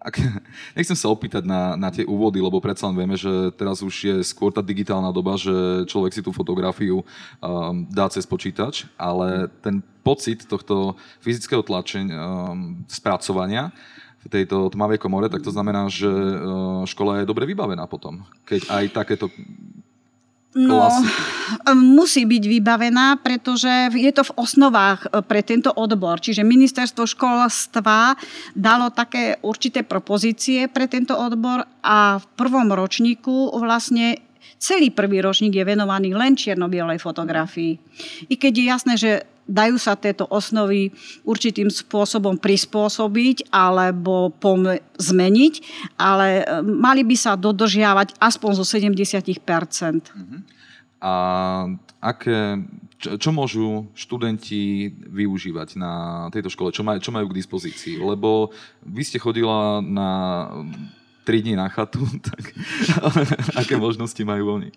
ak, 0.03 0.19
nechcem 0.77 0.97
sa 0.99 1.07
opýtať 1.07 1.47
na, 1.47 1.79
na 1.79 1.89
tie 1.89 2.03
úvody, 2.03 2.43
lebo 2.43 2.59
predsa 2.59 2.91
len 2.91 2.99
vieme, 2.99 3.15
že 3.15 3.31
teraz 3.55 3.79
už 3.79 3.95
je 3.95 4.15
skôr 4.27 4.51
tá 4.51 4.59
digitálna 4.59 5.09
doba, 5.15 5.39
že 5.39 5.87
človek 5.87 6.11
si 6.11 6.21
tú 6.21 6.35
fotografiu 6.35 7.01
um, 7.01 7.87
dá 7.87 8.11
cez 8.11 8.27
počítač, 8.27 8.85
ale 8.99 9.47
ten 9.63 9.79
pocit 10.03 10.43
tohto 10.43 10.99
fyzického 11.23 11.63
tlačenia, 11.63 12.19
um, 12.19 12.83
spracovania 12.91 13.71
v 14.23 14.31
tejto 14.31 14.71
tmavej 14.71 14.99
komore, 14.99 15.27
tak 15.31 15.43
to 15.43 15.51
znamená, 15.51 15.87
že 15.87 16.07
uh, 16.07 16.83
škola 16.83 17.23
je 17.23 17.29
dobre 17.29 17.47
vybavená 17.47 17.87
potom, 17.87 18.27
keď 18.43 18.67
aj 18.71 18.83
takéto 18.91 19.31
No, 20.53 20.85
musí 21.73 22.29
byť 22.29 22.43
vybavená, 22.45 23.17
pretože 23.17 23.89
je 23.89 24.11
to 24.13 24.21
v 24.21 24.35
osnovách 24.37 25.09
e, 25.09 25.25
pre 25.25 25.41
tento 25.41 25.73
odbor. 25.73 26.21
Čiže 26.21 26.45
ministerstvo 26.45 27.09
školstva 27.09 28.13
dalo 28.53 28.93
také 28.93 29.41
určité 29.41 29.81
propozície 29.81 30.69
pre 30.69 30.85
tento 30.85 31.17
odbor 31.17 31.65
a 31.81 32.21
v 32.21 32.25
prvom 32.37 32.69
ročníku 32.69 33.49
vlastne 33.57 34.21
celý 34.61 34.93
prvý 34.93 35.25
ročník 35.25 35.57
je 35.57 35.65
venovaný 35.65 36.13
len 36.13 36.37
čierno-bielej 36.37 37.01
fotografii. 37.01 37.73
I 38.29 38.35
keď 38.37 38.53
je 38.53 38.65
jasné, 38.69 38.93
že 38.95 39.11
dajú 39.47 39.75
sa 39.75 39.99
tieto 39.99 40.23
osnovy 40.31 40.95
určitým 41.27 41.67
spôsobom 41.67 42.39
prispôsobiť 42.39 43.51
alebo 43.51 44.31
pom- 44.39 44.79
zmeniť, 44.95 45.53
ale 45.99 46.43
e, 46.43 46.63
mali 46.63 47.03
by 47.03 47.15
sa 47.19 47.35
dodržiavať 47.35 48.15
aspoň 48.19 48.51
zo 48.55 48.65
70 48.65 48.95
uh-huh. 48.95 50.39
A 51.03 51.13
aké, 51.99 52.63
čo, 52.95 53.19
čo 53.19 53.29
môžu 53.35 53.91
študenti 53.91 54.91
využívať 55.11 55.75
na 55.75 56.27
tejto 56.31 56.47
škole? 56.47 56.71
Čo, 56.71 56.87
maj, 56.87 57.03
čo 57.03 57.11
majú 57.11 57.27
k 57.27 57.37
dispozícii? 57.43 57.99
Lebo 57.99 58.55
vy 58.87 59.03
ste 59.03 59.19
chodila 59.19 59.83
na 59.83 60.09
3 61.27 61.43
dní 61.43 61.59
na 61.59 61.67
chatu, 61.67 61.99
tak 62.27 62.55
aké 63.59 63.75
možnosti 63.75 64.19
majú 64.23 64.63
oni? 64.63 64.71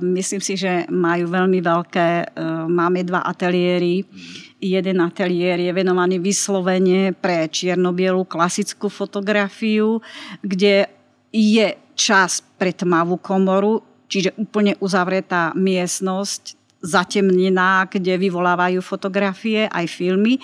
Myslím 0.00 0.40
si, 0.40 0.56
že 0.56 0.88
majú 0.88 1.28
veľmi 1.28 1.60
veľké, 1.60 2.32
máme 2.72 3.04
dva 3.04 3.20
ateliéry. 3.28 4.08
Jeden 4.56 5.04
ateliér 5.04 5.60
je 5.60 5.72
venovaný 5.76 6.16
vyslovene 6.16 7.12
pre 7.12 7.44
čiernobielu 7.44 8.24
klasickú 8.24 8.88
fotografiu, 8.88 10.00
kde 10.40 10.88
je 11.28 11.76
čas 11.92 12.40
pre 12.56 12.72
tmavú 12.72 13.20
komoru, 13.20 13.84
čiže 14.08 14.32
úplne 14.40 14.80
uzavretá 14.80 15.52
miestnosť, 15.52 16.56
zatemnená, 16.80 17.88
kde 17.90 18.16
vyvolávajú 18.16 18.78
fotografie, 18.78 19.66
aj 19.68 19.90
filmy. 19.90 20.38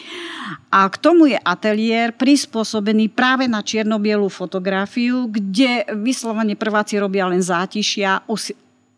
A 0.69 0.89
k 0.91 0.97
tomu 0.99 1.31
je 1.31 1.39
ateliér 1.39 2.13
prispôsobený 2.19 3.09
práve 3.13 3.47
na 3.47 3.63
čiernobielú 3.63 4.27
fotografiu, 4.27 5.31
kde 5.31 5.87
vyslovene 6.03 6.59
prváci 6.59 6.99
robia 6.99 7.31
len 7.31 7.41
zátišia, 7.41 8.27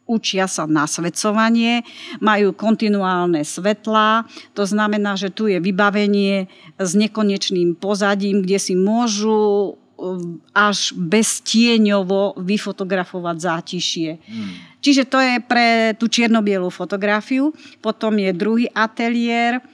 učia 0.05 0.45
sa 0.45 0.69
nasvedcovanie, 0.69 1.83
majú 2.21 2.53
kontinuálne 2.53 3.41
svetlá, 3.41 4.29
to 4.53 4.69
znamená, 4.69 5.17
že 5.17 5.33
tu 5.33 5.49
je 5.49 5.57
vybavenie 5.61 6.49
s 6.77 6.91
nekonečným 6.93 7.77
pozadím, 7.77 8.45
kde 8.45 8.59
si 8.61 8.75
môžu 8.77 9.75
um, 9.97 10.41
až 10.53 10.93
beztieňovo 10.93 12.37
vyfotografovať 12.37 13.37
zátišie. 13.41 14.11
Hmm. 14.21 14.55
Čiže 14.85 15.09
to 15.09 15.17
je 15.17 15.35
pre 15.41 15.97
tú 15.97 16.13
čiernobielú 16.13 16.69
fotografiu. 16.69 17.57
Potom 17.81 18.21
je 18.21 18.37
druhý 18.37 18.69
ateliér, 18.69 19.65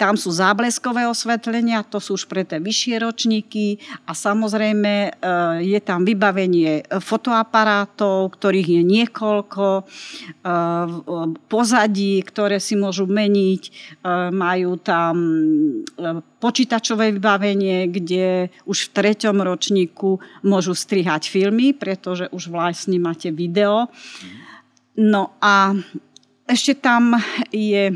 tam 0.00 0.16
sú 0.16 0.32
zábleskové 0.32 1.04
osvetlenia, 1.04 1.84
to 1.84 2.00
sú 2.00 2.16
už 2.16 2.24
pre 2.24 2.40
tie 2.40 2.56
vyššie 2.56 3.04
ročníky 3.04 3.76
a 4.08 4.16
samozrejme 4.16 4.92
e, 5.04 5.10
je 5.68 5.80
tam 5.84 6.08
vybavenie 6.08 6.88
fotoaparátov, 6.88 8.32
ktorých 8.32 8.80
je 8.80 8.82
niekoľko, 8.82 9.66
e, 9.76 9.82
pozadí, 11.52 12.24
ktoré 12.24 12.56
si 12.64 12.80
môžu 12.80 13.04
meniť, 13.04 13.62
e, 13.68 13.70
majú 14.32 14.80
tam 14.80 15.14
počítačové 16.40 17.12
vybavenie, 17.12 17.92
kde 17.92 18.48
už 18.64 18.88
v 18.88 18.92
treťom 18.96 19.36
ročníku 19.44 20.16
môžu 20.40 20.72
strihať 20.72 21.28
filmy, 21.28 21.76
pretože 21.76 22.32
už 22.32 22.48
vlastne 22.48 22.96
máte 22.96 23.28
video. 23.28 23.92
No 24.96 25.36
a 25.44 25.76
ešte 26.48 26.72
tam 26.80 27.20
je 27.52 27.92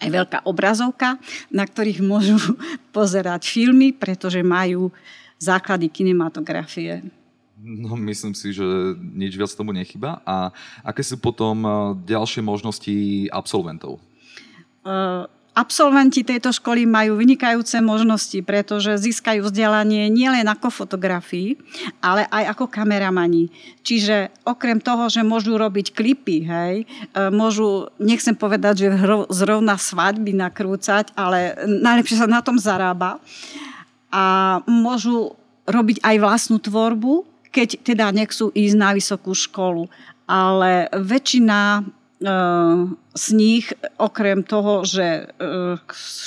aj 0.00 0.08
veľká 0.08 0.38
obrazovka, 0.48 1.20
na 1.52 1.68
ktorých 1.68 2.00
môžu 2.00 2.40
pozerať 2.96 3.46
filmy, 3.46 3.92
pretože 3.92 4.40
majú 4.40 4.90
základy 5.40 5.88
kinematografie. 5.88 7.04
No, 7.60 7.92
myslím 7.96 8.32
si, 8.32 8.56
že 8.56 8.64
nič 8.96 9.36
viac 9.36 9.52
tomu 9.52 9.76
nechyba. 9.76 10.24
A 10.24 10.48
aké 10.80 11.04
sú 11.04 11.20
potom 11.20 11.60
eh, 11.64 11.72
ďalšie 12.08 12.40
možnosti 12.40 13.28
absolventov? 13.28 14.00
Uh, 14.80 15.28
Absolventi 15.50 16.22
tejto 16.22 16.54
školy 16.54 16.86
majú 16.86 17.18
vynikajúce 17.18 17.82
možnosti, 17.82 18.38
pretože 18.46 18.94
získajú 19.02 19.42
vzdelanie 19.42 20.06
nielen 20.06 20.46
ako 20.46 20.70
fotografii, 20.70 21.58
ale 21.98 22.22
aj 22.30 22.54
ako 22.54 22.70
kameramani. 22.70 23.50
Čiže 23.82 24.30
okrem 24.46 24.78
toho, 24.78 25.10
že 25.10 25.26
môžu 25.26 25.58
robiť 25.58 25.90
klipy, 25.90 26.46
hej, 26.46 26.74
e, 26.86 27.28
môžu, 27.34 27.90
nechcem 27.98 28.38
povedať, 28.38 28.86
že 28.86 28.88
zrovna 29.34 29.74
svadby 29.74 30.38
nakrúcať, 30.38 31.18
ale 31.18 31.58
najlepšie 31.66 32.22
sa 32.22 32.30
na 32.30 32.46
tom 32.46 32.54
zarába. 32.54 33.18
A 34.14 34.58
môžu 34.70 35.34
robiť 35.66 35.98
aj 36.06 36.16
vlastnú 36.22 36.62
tvorbu, 36.62 37.26
keď 37.50 37.82
teda 37.82 38.06
nechcú 38.14 38.54
ísť 38.54 38.76
na 38.78 38.94
vysokú 38.94 39.34
školu. 39.34 39.90
Ale 40.30 40.86
väčšina 40.94 41.82
z 43.16 43.26
nich, 43.32 43.72
okrem 43.96 44.44
toho, 44.44 44.84
že 44.84 45.32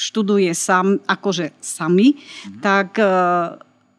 študuje 0.10 0.50
sám, 0.58 0.98
akože 1.06 1.54
sami, 1.62 2.18
mm-hmm. 2.18 2.62
tak 2.66 2.98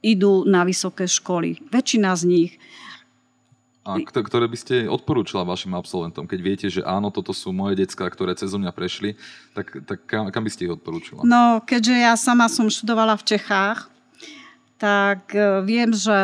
idú 0.03 0.43
na 0.43 0.67
vysoké 0.67 1.07
školy. 1.07 1.63
Väčšina 1.71 2.19
z 2.19 2.25
nich. 2.27 2.53
A 3.85 4.01
ktoré 4.01 4.49
by 4.49 4.59
ste 4.59 4.89
odporúčala 4.89 5.45
vašim 5.45 5.77
absolventom? 5.77 6.25
Keď 6.25 6.41
viete, 6.41 6.67
že 6.73 6.81
áno, 6.83 7.13
toto 7.13 7.37
sú 7.37 7.53
moje 7.53 7.77
decka, 7.79 8.09
ktoré 8.09 8.33
cez 8.35 8.51
mňa 8.57 8.73
prešli, 8.73 9.15
tak, 9.53 9.85
tak 9.85 10.03
kam, 10.09 10.33
kam 10.33 10.43
by 10.43 10.51
ste 10.51 10.67
ich 10.67 10.75
odporúčala? 10.75 11.21
No, 11.23 11.61
keďže 11.63 11.95
ja 11.95 12.17
sama 12.17 12.49
som 12.49 12.73
študovala 12.73 13.15
v 13.21 13.37
Čechách, 13.37 13.93
tak 14.81 15.31
viem, 15.69 15.93
že 15.95 16.17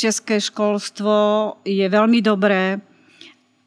české 0.00 0.40
školstvo 0.40 1.54
je 1.62 1.84
veľmi 1.84 2.24
dobré 2.24 2.80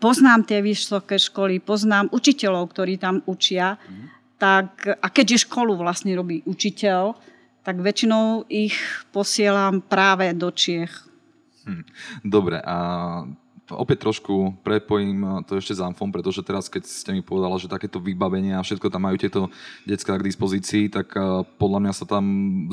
poznám 0.04 0.44
tie 0.44 0.60
vysoké 0.60 1.16
školy, 1.16 1.63
poznám 1.63 2.12
učiteľov, 2.12 2.76
ktorí 2.76 3.00
tam 3.00 3.24
učia, 3.24 3.80
tak, 4.36 4.84
a 4.84 5.08
keďže 5.08 5.48
školu 5.48 5.80
vlastne 5.80 6.12
robí 6.12 6.44
učiteľ, 6.44 7.16
tak 7.63 7.80
väčšinou 7.80 8.44
ich 8.52 8.76
posielam 9.16 9.80
práve 9.80 10.36
do 10.36 10.52
Čiech. 10.52 10.92
Hm. 11.63 11.88
Dobre, 12.28 12.60
a 12.60 12.78
opäť 13.72 14.04
trošku 14.04 14.60
prepojím 14.68 15.48
to 15.48 15.56
ešte 15.56 15.80
s 15.80 15.80
Amfom, 15.80 16.12
pretože 16.12 16.44
teraz, 16.44 16.68
keď 16.68 16.84
ste 16.84 17.16
mi 17.16 17.24
povedala, 17.24 17.56
že 17.56 17.72
takéto 17.72 18.04
vybavenie 18.04 18.52
a 18.52 18.60
všetko 18.60 18.92
tam 18.92 19.08
majú 19.08 19.16
tieto 19.16 19.48
detská 19.88 20.20
k 20.20 20.28
dispozícii, 20.28 20.92
tak 20.92 21.16
podľa 21.56 21.80
mňa 21.80 21.94
sa 21.96 22.04
tam 22.04 22.26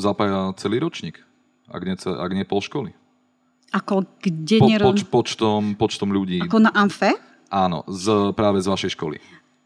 zapája 0.03 0.51
celý 0.59 0.83
ročník, 0.83 1.23
ak 1.71 1.83
nie, 1.87 1.95
ak 1.95 2.31
nie 2.35 2.43
pol 2.43 2.59
školy. 2.59 2.91
Ako 3.71 4.19
kde 4.19 4.59
po, 4.59 4.67
poč, 4.67 4.99
počtom, 5.07 5.79
počtom 5.79 6.11
ľudí. 6.11 6.43
Ako 6.43 6.59
na 6.59 6.75
Amfe? 6.75 7.15
Áno, 7.51 7.83
z, 7.87 8.35
práve 8.35 8.63
z 8.63 8.67
vašej 8.71 8.95
školy. 8.99 9.19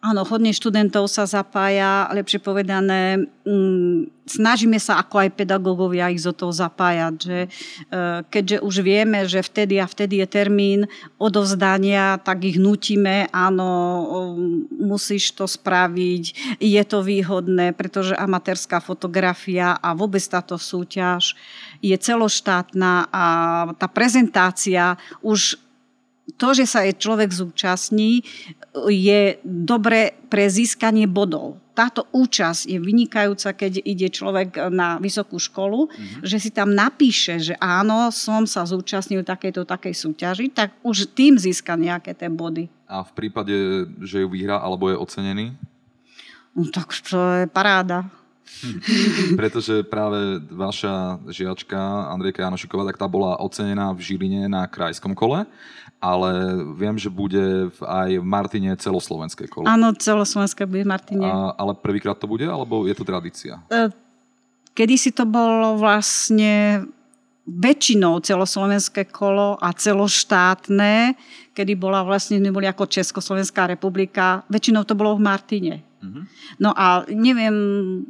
Áno, 0.05 0.21
hodne 0.29 0.53
študentov 0.53 1.09
sa 1.09 1.25
zapája, 1.25 2.12
lepšie 2.12 2.37
povedané, 2.37 3.25
mm, 3.49 4.29
snažíme 4.29 4.77
sa 4.77 5.01
ako 5.01 5.25
aj 5.25 5.33
pedagógovia 5.33 6.12
ich 6.12 6.21
zo 6.21 6.37
toho 6.37 6.53
zapájať, 6.53 7.14
že 7.17 7.38
e, 7.40 7.49
keďže 8.29 8.61
už 8.61 8.85
vieme, 8.85 9.25
že 9.25 9.40
vtedy 9.40 9.81
a 9.81 9.88
vtedy 9.88 10.21
je 10.21 10.29
termín 10.29 10.81
odovzdania, 11.17 12.21
tak 12.21 12.45
ich 12.45 12.61
nutíme, 12.61 13.33
áno, 13.33 13.73
musíš 14.77 15.33
to 15.40 15.49
spraviť, 15.49 16.25
je 16.61 16.83
to 16.85 17.01
výhodné, 17.01 17.73
pretože 17.73 18.12
amatérska 18.12 18.85
fotografia 18.85 19.73
a 19.73 19.97
vôbec 19.97 20.21
táto 20.21 20.61
súťaž 20.61 21.33
je 21.81 21.97
celoštátna 21.97 23.09
a 23.09 23.25
tá 23.81 23.88
prezentácia 23.88 25.01
už 25.25 25.64
to, 26.37 26.56
že 26.56 26.64
sa 26.64 26.82
je 26.82 26.96
človek 26.96 27.30
zúčastní, 27.30 28.24
je 28.90 29.38
dobre 29.44 30.16
pre 30.32 30.48
získanie 30.48 31.04
bodov. 31.06 31.60
Táto 31.74 32.06
účasť 32.14 32.70
je 32.70 32.78
vynikajúca, 32.78 33.50
keď 33.50 33.82
ide 33.82 34.06
človek 34.06 34.70
na 34.70 34.96
vysokú 35.02 35.42
školu, 35.42 35.90
mm-hmm. 35.90 36.22
že 36.22 36.38
si 36.38 36.50
tam 36.54 36.70
napíše, 36.70 37.38
že 37.42 37.54
áno, 37.58 38.14
som 38.14 38.46
sa 38.46 38.62
zúčastnil 38.62 39.26
takejto 39.26 39.66
takej 39.66 39.94
súťaži, 39.94 40.46
tak 40.54 40.74
už 40.87 41.10
tým 41.12 41.34
získa 41.34 41.74
nejaké 41.74 42.14
tie 42.14 42.30
body. 42.30 42.70
A 42.87 43.02
v 43.02 43.10
prípade, 43.14 43.54
že 44.06 44.22
ju 44.22 44.28
vyhrá 44.30 44.62
alebo 44.62 44.87
je 44.90 44.96
ocenený? 44.98 45.54
No, 46.54 46.70
tak 46.70 46.94
to 47.02 47.42
je 47.42 47.44
paráda. 47.50 48.06
Hm. 48.62 49.34
Pretože 49.40 49.82
práve 49.82 50.38
vaša 50.52 51.18
žiačka 51.26 51.76
Andrejka 52.14 52.46
Janošiková, 52.46 52.87
tak 52.87 53.00
tá 53.02 53.10
bola 53.10 53.40
ocenená 53.42 53.90
v 53.90 54.04
Žiline 54.04 54.46
na 54.46 54.68
krajskom 54.70 55.16
kole 55.16 55.42
ale 56.05 56.61
viem, 56.77 57.01
že 57.01 57.09
bude 57.09 57.73
aj 57.81 58.21
v 58.21 58.27
Martine 58.29 58.77
celoslovenské 58.77 59.49
kolo. 59.49 59.64
Áno, 59.64 59.97
celoslovenské 59.97 60.69
bude 60.69 60.85
v 60.85 60.93
Martine. 60.93 61.25
A, 61.25 61.57
ale 61.57 61.73
prvýkrát 61.73 62.21
to 62.21 62.29
bude, 62.29 62.45
alebo 62.45 62.85
je 62.85 62.93
to 62.93 63.09
tradícia? 63.09 63.64
E, 63.73 63.88
Kedy 64.75 64.95
si 64.99 65.11
to 65.14 65.23
bolo 65.23 65.79
vlastne 65.79 66.83
väčšinou 67.47 68.19
celoslovenské 68.19 69.07
kolo 69.07 69.55
a 69.62 69.71
celoštátne, 69.71 71.14
kedy 71.55 71.79
bola 71.79 72.03
vlastne, 72.03 72.43
my 72.43 72.51
boli 72.51 72.67
ako 72.67 72.90
Československá 72.90 73.71
republika, 73.71 74.43
väčšinou 74.51 74.83
to 74.83 74.99
bolo 74.99 75.14
v 75.14 75.23
Martine. 75.23 75.75
Mm-hmm. 76.03 76.25
No 76.59 76.75
a 76.75 77.07
neviem, 77.07 77.57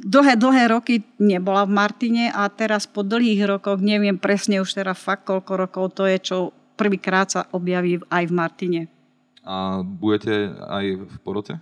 dlhé, 0.01 0.41
dlhé 0.41 0.73
roky 0.73 1.05
nebola 1.21 1.69
v 1.69 1.75
Martine 1.77 2.25
a 2.33 2.49
teraz 2.49 2.89
po 2.89 3.05
dlhých 3.05 3.45
rokoch, 3.45 3.77
neviem 3.77 4.17
presne 4.17 4.57
už 4.57 4.73
teraz 4.73 4.97
fakt 4.97 5.29
koľko 5.29 5.53
rokov 5.53 5.85
to 5.93 6.09
je, 6.09 6.17
čo 6.17 6.35
prvýkrát 6.75 7.31
sa 7.31 7.47
objaví 7.51 8.03
aj 8.11 8.23
v 8.27 8.33
Martine. 8.33 8.81
A 9.45 9.81
budete 9.81 10.51
aj 10.67 10.85
v 11.05 11.15
porote? 11.21 11.53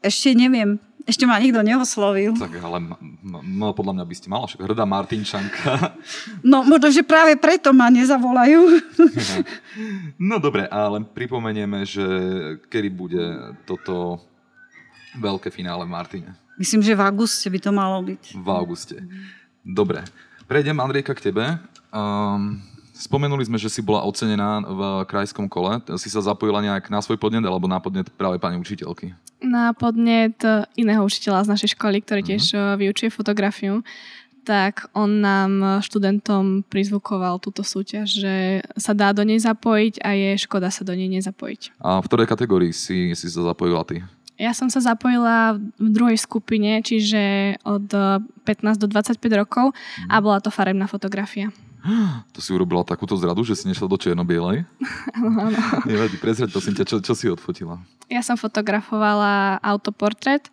Ešte 0.00 0.32
neviem. 0.32 0.80
Ešte 1.08 1.24
ma 1.24 1.40
nikto 1.40 1.64
neoslovil. 1.64 2.36
Tak 2.36 2.60
ale 2.60 2.78
no, 3.24 3.72
podľa 3.72 3.98
mňa 3.98 4.04
by 4.04 4.14
ste 4.14 4.28
mala 4.28 4.44
však 4.44 4.62
hrdá 4.62 4.84
Martinčanka. 4.84 5.72
No 6.46 6.64
možno, 6.64 6.88
že 6.88 7.04
práve 7.04 7.36
preto 7.36 7.72
ma 7.72 7.92
nezavolajú. 7.92 8.60
no 10.30 10.40
dobre, 10.40 10.64
ale 10.68 11.04
pripomenieme, 11.04 11.84
že 11.84 12.04
kedy 12.68 12.88
bude 12.88 13.24
toto 13.68 14.20
veľké 15.16 15.52
finále 15.52 15.84
v 15.84 15.92
Martine. 15.92 16.30
Myslím, 16.60 16.84
že 16.84 16.96
v 16.96 17.02
auguste 17.04 17.48
by 17.48 17.58
to 17.60 17.70
malo 17.72 17.98
byť. 18.04 18.22
V 18.36 18.48
auguste. 18.48 18.96
Dobre. 19.64 20.04
Prejdem, 20.44 20.76
Andrejka, 20.80 21.16
k 21.16 21.32
tebe. 21.32 21.44
Um, 21.92 22.62
Spomenuli 23.00 23.48
sme, 23.48 23.56
že 23.56 23.72
si 23.72 23.80
bola 23.80 24.04
ocenená 24.04 24.60
v 24.60 24.80
krajskom 25.08 25.48
kole. 25.48 25.80
Si 25.96 26.12
sa 26.12 26.20
zapojila 26.20 26.60
nejak 26.60 26.92
na 26.92 27.00
svoj 27.00 27.16
podnet 27.16 27.40
alebo 27.40 27.64
na 27.64 27.80
podnet 27.80 28.12
práve 28.12 28.36
pani 28.36 28.60
učiteľky? 28.60 29.16
Na 29.40 29.72
podnet 29.72 30.36
iného 30.76 31.00
učiteľa 31.00 31.48
z 31.48 31.52
našej 31.56 31.70
školy, 31.80 32.04
ktorý 32.04 32.20
tiež 32.20 32.52
uh-huh. 32.52 32.76
vyučuje 32.76 33.08
fotografiu 33.08 33.80
tak 34.40 34.88
on 34.96 35.20
nám 35.20 35.84
študentom 35.84 36.64
prizvukoval 36.66 37.38
túto 37.38 37.60
súťaž, 37.60 38.08
že 38.08 38.34
sa 38.74 38.96
dá 38.96 39.12
do 39.12 39.22
nej 39.22 39.38
zapojiť 39.38 40.00
a 40.00 40.10
je 40.16 40.30
škoda 40.40 40.72
sa 40.72 40.82
do 40.82 40.96
nej 40.96 41.06
nezapojiť. 41.12 41.76
A 41.78 42.00
v 42.00 42.08
ktorej 42.08 42.26
kategórii 42.26 42.72
si, 42.72 43.12
si 43.12 43.26
sa 43.28 43.44
zapojila 43.44 43.84
ty? 43.84 44.02
Ja 44.40 44.56
som 44.56 44.72
sa 44.72 44.80
zapojila 44.80 45.60
v 45.76 45.88
druhej 45.92 46.16
skupine, 46.16 46.80
čiže 46.80 47.54
od 47.60 47.84
15 48.48 48.80
do 48.80 48.88
25 48.88 49.20
rokov 49.36 49.76
a 50.08 50.18
mhm. 50.18 50.22
bola 50.24 50.40
to 50.40 50.48
farebná 50.48 50.88
fotografia. 50.88 51.52
To 52.34 52.38
si 52.38 52.50
urobila 52.52 52.84
takúto 52.86 53.16
zradu, 53.16 53.42
že 53.42 53.56
si 53.56 53.68
nešla 53.68 53.88
do 53.88 53.98
čierno-bielej? 53.98 54.64
Áno, 55.16 55.30
áno. 55.50 55.58
Nevadí, 55.90 56.16
prezrieť 56.20 56.52
prosím 56.52 56.74
ťa, 56.76 56.84
čo, 56.86 56.96
čo 57.02 57.12
si 57.16 57.26
odfotila? 57.28 57.80
Ja 58.10 58.20
som 58.20 58.36
fotografovala 58.36 59.58
autoportrét. 59.62 60.48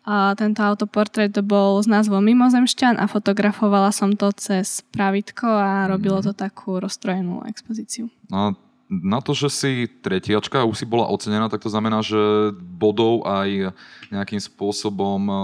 A 0.00 0.32
tento 0.32 0.64
autoportrét 0.64 1.36
bol 1.44 1.76
s 1.76 1.84
názvom 1.84 2.24
Mimozemšťan 2.24 2.96
a 2.96 3.04
fotografovala 3.04 3.92
som 3.92 4.16
to 4.16 4.32
cez 4.32 4.80
pravitko 4.96 5.44
a 5.44 5.86
robilo 5.92 6.18
mhm. 6.18 6.24
to 6.24 6.32
takú 6.32 6.80
rozstrojenú 6.80 7.44
expozíciu. 7.44 8.08
No, 8.32 8.56
na 8.90 9.22
to, 9.22 9.38
že 9.38 9.48
si 9.54 9.72
tretiačka 9.86 10.60
a 10.60 10.68
už 10.68 10.82
si 10.82 10.86
bola 10.86 11.06
ocenená, 11.06 11.46
tak 11.46 11.62
to 11.62 11.70
znamená, 11.70 12.02
že 12.02 12.50
bodov 12.58 13.22
aj 13.22 13.70
nejakým 14.10 14.42
spôsobom, 14.42 15.20
eh, 15.30 15.38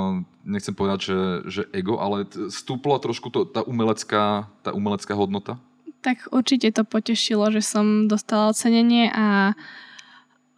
nechcem 0.51 0.75
povedať, 0.75 0.99
že, 1.07 1.21
že 1.47 1.63
ego, 1.71 2.03
ale 2.03 2.27
stúpla 2.51 2.99
trošku 2.99 3.31
to, 3.31 3.47
tá, 3.47 3.63
umelecká, 3.63 4.51
tá 4.67 4.75
umelecká 4.75 5.15
hodnota? 5.15 5.63
Tak 6.03 6.35
určite 6.35 6.75
to 6.75 6.83
potešilo, 6.83 7.51
že 7.55 7.63
som 7.63 8.11
dostala 8.11 8.51
ocenenie 8.55 9.11
a 9.11 9.59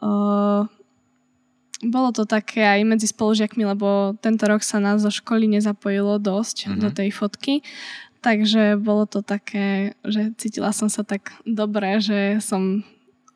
uh, 0.05 0.69
bolo 1.81 2.11
to 2.13 2.29
také 2.29 2.67
aj 2.67 2.81
medzi 2.85 3.07
spolužiakmi, 3.09 3.65
lebo 3.65 4.19
tento 4.19 4.45
rok 4.45 4.61
sa 4.61 4.83
nás 4.83 5.01
zo 5.01 5.09
školy 5.09 5.47
nezapojilo 5.47 6.21
dosť 6.21 6.57
mm-hmm. 6.69 6.81
do 6.85 6.89
tej 6.93 7.09
fotky. 7.15 7.55
Takže 8.19 8.75
bolo 8.81 9.07
to 9.07 9.23
také, 9.23 9.95
že 10.03 10.35
cítila 10.35 10.75
som 10.75 10.91
sa 10.91 11.07
tak 11.07 11.31
dobre, 11.47 12.03
že 12.03 12.43
som 12.43 12.83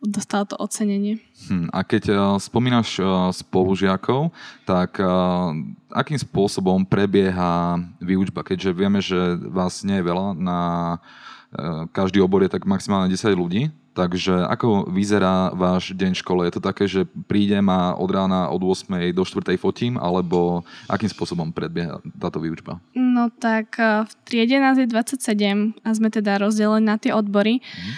dostala 0.03 0.42
to 0.42 0.59
ocenenie. 0.59 1.23
Hm, 1.47 1.71
a 1.71 1.87
keď 1.87 2.03
uh, 2.11 2.18
spomínaš 2.42 2.99
uh, 2.99 3.31
spolužiakov, 3.31 4.35
tak 4.66 4.99
uh, 4.99 5.55
akým 5.95 6.18
spôsobom 6.18 6.83
prebieha 6.83 7.79
výučba? 8.03 8.42
Keďže 8.42 8.71
vieme, 8.75 8.99
že 8.99 9.38
vás 9.47 9.87
nie 9.87 10.03
je 10.03 10.07
veľa, 10.11 10.35
na 10.35 10.59
uh, 10.99 11.87
každý 11.95 12.18
obor 12.18 12.42
je 12.42 12.51
tak 12.51 12.66
maximálne 12.66 13.07
10 13.07 13.31
ľudí, 13.38 13.71
Takže 13.92 14.49
ako 14.49 14.88
vyzerá 14.88 15.53
váš 15.53 15.92
deň 15.92 16.16
v 16.16 16.21
škole? 16.25 16.40
Je 16.49 16.57
to 16.57 16.64
také, 16.64 16.88
že 16.88 17.05
prídem 17.29 17.68
a 17.68 17.92
od 17.92 18.09
rána 18.09 18.49
od 18.49 18.64
8. 18.64 18.88
do 19.12 19.21
4. 19.21 19.53
fotím, 19.61 20.01
alebo 20.01 20.64
akým 20.88 21.12
spôsobom 21.12 21.53
predbieha 21.53 22.01
táto 22.16 22.40
výučba? 22.40 22.81
No 23.12 23.29
tak 23.29 23.77
e, 23.77 24.09
v 24.09 24.12
triede 24.25 24.57
nás 24.57 24.81
je 24.81 24.88
27 24.88 25.77
a 25.85 25.88
sme 25.92 26.09
teda 26.09 26.40
rozdelení 26.40 26.88
na 26.88 26.96
tie 26.96 27.12
odbory. 27.12 27.61
Mm. 27.61 27.92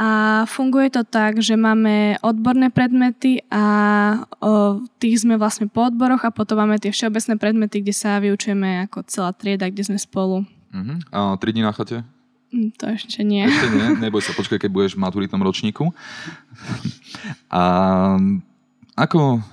A 0.00 0.08
funguje 0.48 0.88
to 0.88 1.04
tak, 1.04 1.44
že 1.44 1.60
máme 1.60 2.16
odborné 2.24 2.72
predmety 2.72 3.44
a 3.52 3.64
o, 4.40 4.80
tých 4.96 5.26
sme 5.26 5.36
vlastne 5.36 5.68
po 5.68 5.92
odboroch 5.92 6.24
a 6.24 6.32
potom 6.32 6.56
máme 6.56 6.80
tie 6.80 6.88
všeobecné 6.88 7.36
predmety, 7.36 7.84
kde 7.84 7.92
sa 7.92 8.16
vyučujeme 8.16 8.88
ako 8.88 9.04
celá 9.04 9.36
trieda, 9.36 9.68
kde 9.68 9.84
sme 9.84 10.00
spolu. 10.00 10.48
Uh-huh. 10.72 10.96
A 11.12 11.36
tri 11.36 11.52
dní 11.52 11.60
na 11.60 11.76
chate? 11.76 12.00
Hm, 12.48 12.80
to 12.80 12.84
ešte 12.96 13.20
nie. 13.20 13.44
Ešte 13.44 13.68
nie, 13.76 13.88
neboj 14.08 14.24
sa, 14.24 14.32
počkaj, 14.32 14.62
keď 14.62 14.70
budeš 14.72 14.92
v 14.96 15.02
maturitnom 15.04 15.42
ročníku. 15.42 15.92
A 17.52 17.62
ako, 18.96 19.44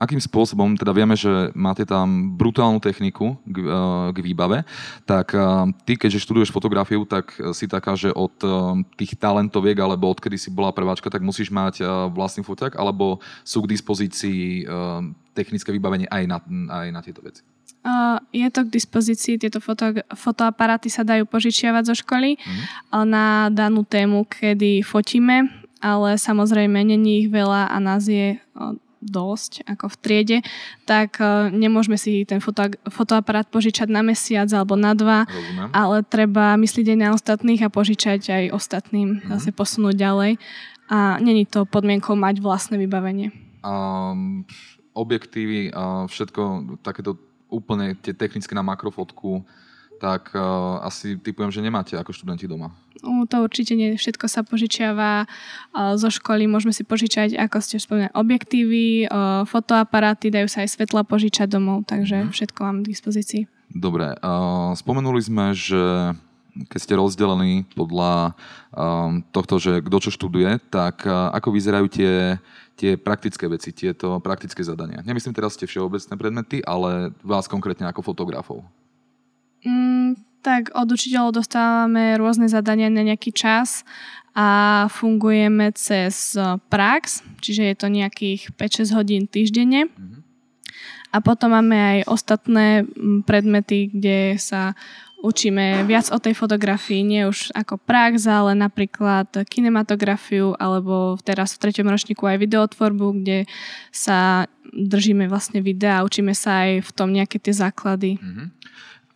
akým 0.00 0.16
spôsobom, 0.16 0.80
teda 0.80 0.96
vieme, 0.96 1.12
že 1.12 1.52
máte 1.52 1.84
tam 1.84 2.32
brutálnu 2.40 2.80
techniku 2.80 3.36
k, 3.44 3.56
e, 3.60 3.78
k 4.16 4.18
výbave, 4.24 4.64
tak 5.04 5.36
e, 5.36 5.44
ty, 5.84 6.00
keďže 6.00 6.24
študuješ 6.24 6.48
fotografiu, 6.48 7.04
tak 7.04 7.36
si 7.52 7.68
taká, 7.68 7.92
že 8.00 8.08
od 8.08 8.32
e, 8.40 8.48
tých 8.96 9.20
talentoviek, 9.20 9.76
alebo 9.76 10.08
odkedy 10.08 10.40
si 10.40 10.48
bola 10.48 10.72
prváčka, 10.72 11.12
tak 11.12 11.20
musíš 11.20 11.52
mať 11.52 11.84
vlastný 12.16 12.40
foťak, 12.40 12.80
alebo 12.80 13.20
sú 13.44 13.60
k 13.60 13.76
dispozícii 13.76 14.64
technické 15.36 15.68
vybavenie 15.68 16.08
aj 16.08 16.24
na, 16.24 16.38
aj 16.72 16.88
na 16.88 17.00
tieto 17.04 17.20
veci? 17.20 17.44
Je 18.32 18.48
to 18.52 18.64
k 18.64 18.72
dispozícii, 18.72 19.40
tieto 19.40 19.60
foto, 19.60 19.92
fotoaparáty 20.16 20.88
sa 20.88 21.04
dajú 21.04 21.28
požičiavať 21.28 21.82
zo 21.92 21.94
školy 21.96 22.36
mm. 22.36 22.64
na 23.08 23.48
danú 23.48 23.84
tému, 23.84 24.28
kedy 24.28 24.84
fotíme, 24.84 25.48
ale 25.80 26.20
samozrejme 26.20 26.84
není 26.84 27.24
ich 27.24 27.28
veľa 27.32 27.72
a 27.72 27.76
nás 27.80 28.04
je 28.04 28.36
dosť 29.00 29.64
ako 29.64 29.88
v 29.88 29.96
triede, 30.00 30.38
tak 30.84 31.16
uh, 31.18 31.48
nemôžeme 31.48 31.96
si 31.96 32.28
ten 32.28 32.38
foto, 32.38 32.68
fotoaparát 32.92 33.48
požičať 33.48 33.88
na 33.88 34.04
mesiac 34.04 34.46
alebo 34.52 34.76
na 34.76 34.92
dva, 34.92 35.24
Rozumiem. 35.24 35.68
ale 35.72 35.96
treba 36.04 36.54
myslieť 36.60 36.94
aj 36.94 36.98
na 37.00 37.08
ostatných 37.16 37.60
a 37.64 37.72
požičať 37.72 38.20
aj 38.28 38.44
ostatným, 38.52 39.24
mm. 39.24 39.28
zase 39.32 39.50
posunúť 39.56 39.96
ďalej. 39.96 40.32
A 40.90 41.16
není 41.22 41.46
to 41.46 41.64
podmienkou 41.64 42.18
mať 42.18 42.42
vlastné 42.42 42.76
vybavenie. 42.76 43.32
Um, 43.62 44.44
objektívy 44.92 45.70
a 45.70 46.10
všetko 46.10 46.76
takéto 46.82 47.16
úplne 47.50 47.98
tie 47.98 48.14
technické 48.14 48.54
na 48.54 48.62
makrofotku, 48.62 49.42
tak 50.00 50.32
uh, 50.32 50.80
asi 50.80 51.20
typujem, 51.20 51.52
že 51.52 51.60
nemáte 51.60 51.92
ako 51.92 52.16
študenti 52.16 52.48
doma. 52.48 52.72
Uh, 53.04 53.28
to 53.28 53.44
určite 53.44 53.76
nie. 53.76 54.00
Všetko 54.00 54.26
sa 54.32 54.40
požičiava 54.40 55.28
uh, 55.28 55.94
zo 56.00 56.08
školy. 56.08 56.48
Môžeme 56.48 56.72
si 56.72 56.82
požičať, 56.88 57.36
ako 57.36 57.60
ste 57.60 57.76
spomínali, 57.76 58.10
objektívy, 58.16 59.12
uh, 59.12 59.44
fotoaparáty, 59.44 60.32
dajú 60.32 60.48
sa 60.48 60.64
aj 60.64 60.72
svetla 60.80 61.04
požičať 61.04 61.52
domov, 61.52 61.84
takže 61.84 62.24
uh-huh. 62.24 62.32
všetko 62.32 62.58
mám 62.64 62.80
k 62.80 62.96
dispozícii. 62.96 63.42
Dobre. 63.68 64.16
Uh, 64.24 64.72
spomenuli 64.72 65.20
sme, 65.20 65.52
že 65.52 66.16
keď 66.66 66.80
ste 66.82 66.98
rozdelení 66.98 67.68
podľa 67.78 68.34
um, 68.74 69.22
tohto, 69.30 69.62
že 69.62 69.84
kto 69.86 69.96
čo 70.02 70.10
študuje, 70.10 70.58
tak 70.72 71.06
uh, 71.06 71.30
ako 71.36 71.54
vyzerajú 71.54 71.86
tie 71.92 72.40
tie 72.80 72.96
praktické 72.96 73.44
veci, 73.44 73.76
tieto 73.76 74.16
praktické 74.24 74.64
zadania. 74.64 75.04
Nemyslím 75.04 75.36
teraz 75.36 75.52
tie 75.52 75.68
všeobecné 75.68 76.16
predmety, 76.16 76.64
ale 76.64 77.12
vás 77.20 77.44
konkrétne 77.44 77.84
ako 77.84 78.00
fotografov. 78.00 78.64
Tak 80.40 80.72
od 80.72 80.88
učiteľov 80.88 81.36
dostávame 81.36 82.16
rôzne 82.16 82.48
zadania 82.48 82.88
na 82.88 83.04
nejaký 83.04 83.28
čas 83.28 83.84
a 84.32 84.88
fungujeme 84.88 85.68
cez 85.76 86.32
prax, 86.72 87.20
čiže 87.44 87.62
je 87.66 87.76
to 87.76 87.86
nejakých 87.92 88.54
5-6 88.56 88.96
hodín 88.96 89.22
týždenne. 89.28 89.92
Mm-hmm. 89.92 90.20
A 91.10 91.18
potom 91.18 91.50
máme 91.50 91.76
aj 91.76 91.98
ostatné 92.06 92.86
predmety, 93.26 93.90
kde 93.90 94.38
sa 94.38 94.78
učíme 95.20 95.84
viac 95.84 96.08
o 96.08 96.22
tej 96.22 96.32
fotografii, 96.32 97.04
nie 97.04 97.28
už 97.28 97.52
ako 97.52 97.76
prax, 97.76 98.24
ale 98.24 98.56
napríklad 98.56 99.28
kinematografiu, 99.50 100.56
alebo 100.56 101.20
teraz 101.20 101.52
v 101.58 101.68
treťom 101.68 101.90
ročníku 101.90 102.24
aj 102.24 102.40
videotvorbu, 102.40 103.20
kde 103.20 103.44
sa 103.92 104.48
držíme 104.70 105.28
vlastne 105.28 105.60
videa 105.60 106.00
a 106.00 106.06
učíme 106.06 106.32
sa 106.32 106.64
aj 106.64 106.86
v 106.86 106.90
tom 106.96 107.12
nejaké 107.12 107.36
tie 107.42 107.52
základy. 107.52 108.16
Uh-huh. 108.16 108.46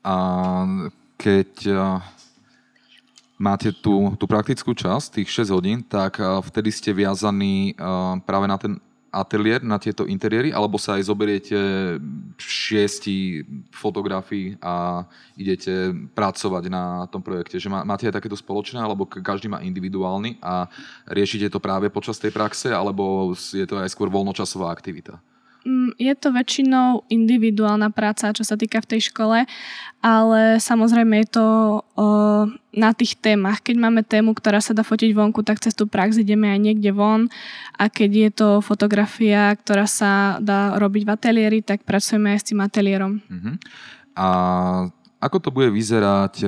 A 0.04 0.12
keď 1.18 1.50
máte 3.34 3.74
tú, 3.74 4.14
tú 4.14 4.24
praktickú 4.30 4.72
časť, 4.72 5.20
tých 5.20 5.28
6 5.46 5.54
hodín, 5.54 5.82
tak 5.82 6.22
vtedy 6.22 6.70
ste 6.70 6.94
viazaní 6.94 7.74
práve 8.24 8.46
na 8.46 8.56
ten 8.56 8.78
ateliér 9.14 9.62
na 9.62 9.78
tieto 9.78 10.10
interiéry, 10.10 10.50
alebo 10.50 10.74
sa 10.74 10.98
aj 10.98 11.06
zoberiete 11.06 11.54
šiesti 12.34 13.46
fotografii 13.70 14.58
a 14.58 15.06
idete 15.38 15.94
pracovať 16.18 16.66
na 16.66 17.06
tom 17.06 17.22
projekte? 17.22 17.62
Že 17.62 17.86
máte 17.86 18.10
aj 18.10 18.18
takéto 18.18 18.34
spoločné, 18.34 18.82
alebo 18.82 19.06
každý 19.06 19.46
má 19.46 19.62
individuálny 19.62 20.42
a 20.42 20.66
riešite 21.06 21.46
to 21.46 21.62
práve 21.62 21.94
počas 21.94 22.18
tej 22.18 22.34
praxe, 22.34 22.74
alebo 22.74 23.30
je 23.38 23.62
to 23.62 23.78
aj 23.78 23.86
skôr 23.94 24.10
voľnočasová 24.10 24.74
aktivita? 24.74 25.22
Mm, 25.64 25.96
je 25.96 26.12
to 26.12 26.28
väčšinou 26.28 27.08
individuálna 27.08 27.88
práca, 27.88 28.36
čo 28.36 28.44
sa 28.44 28.52
týka 28.52 28.84
v 28.84 28.90
tej 28.96 29.08
škole, 29.08 29.48
ale 30.04 30.40
samozrejme 30.60 31.24
je 31.24 31.28
to 31.40 31.46
o, 31.80 32.08
na 32.76 32.92
tých 32.92 33.16
témach. 33.16 33.64
Keď 33.64 33.76
máme 33.80 34.04
tému, 34.04 34.36
ktorá 34.36 34.60
sa 34.60 34.76
dá 34.76 34.84
fotiť 34.84 35.16
vonku, 35.16 35.40
tak 35.40 35.64
cez 35.64 35.72
tú 35.72 35.88
prax 35.88 36.20
ideme 36.20 36.52
aj 36.52 36.60
niekde 36.60 36.92
von 36.92 37.32
a 37.80 37.88
keď 37.88 38.10
je 38.12 38.30
to 38.36 38.48
fotografia, 38.60 39.56
ktorá 39.56 39.88
sa 39.88 40.36
dá 40.44 40.76
robiť 40.76 41.08
v 41.08 41.12
ateliéri, 41.16 41.58
tak 41.64 41.88
pracujeme 41.88 42.36
aj 42.36 42.38
s 42.44 42.48
tým 42.52 42.60
ateliérom. 42.60 43.24
Uh-huh. 43.24 43.56
A 44.20 44.26
ako 45.16 45.36
to 45.40 45.48
bude 45.48 45.72
vyzerať 45.72 46.44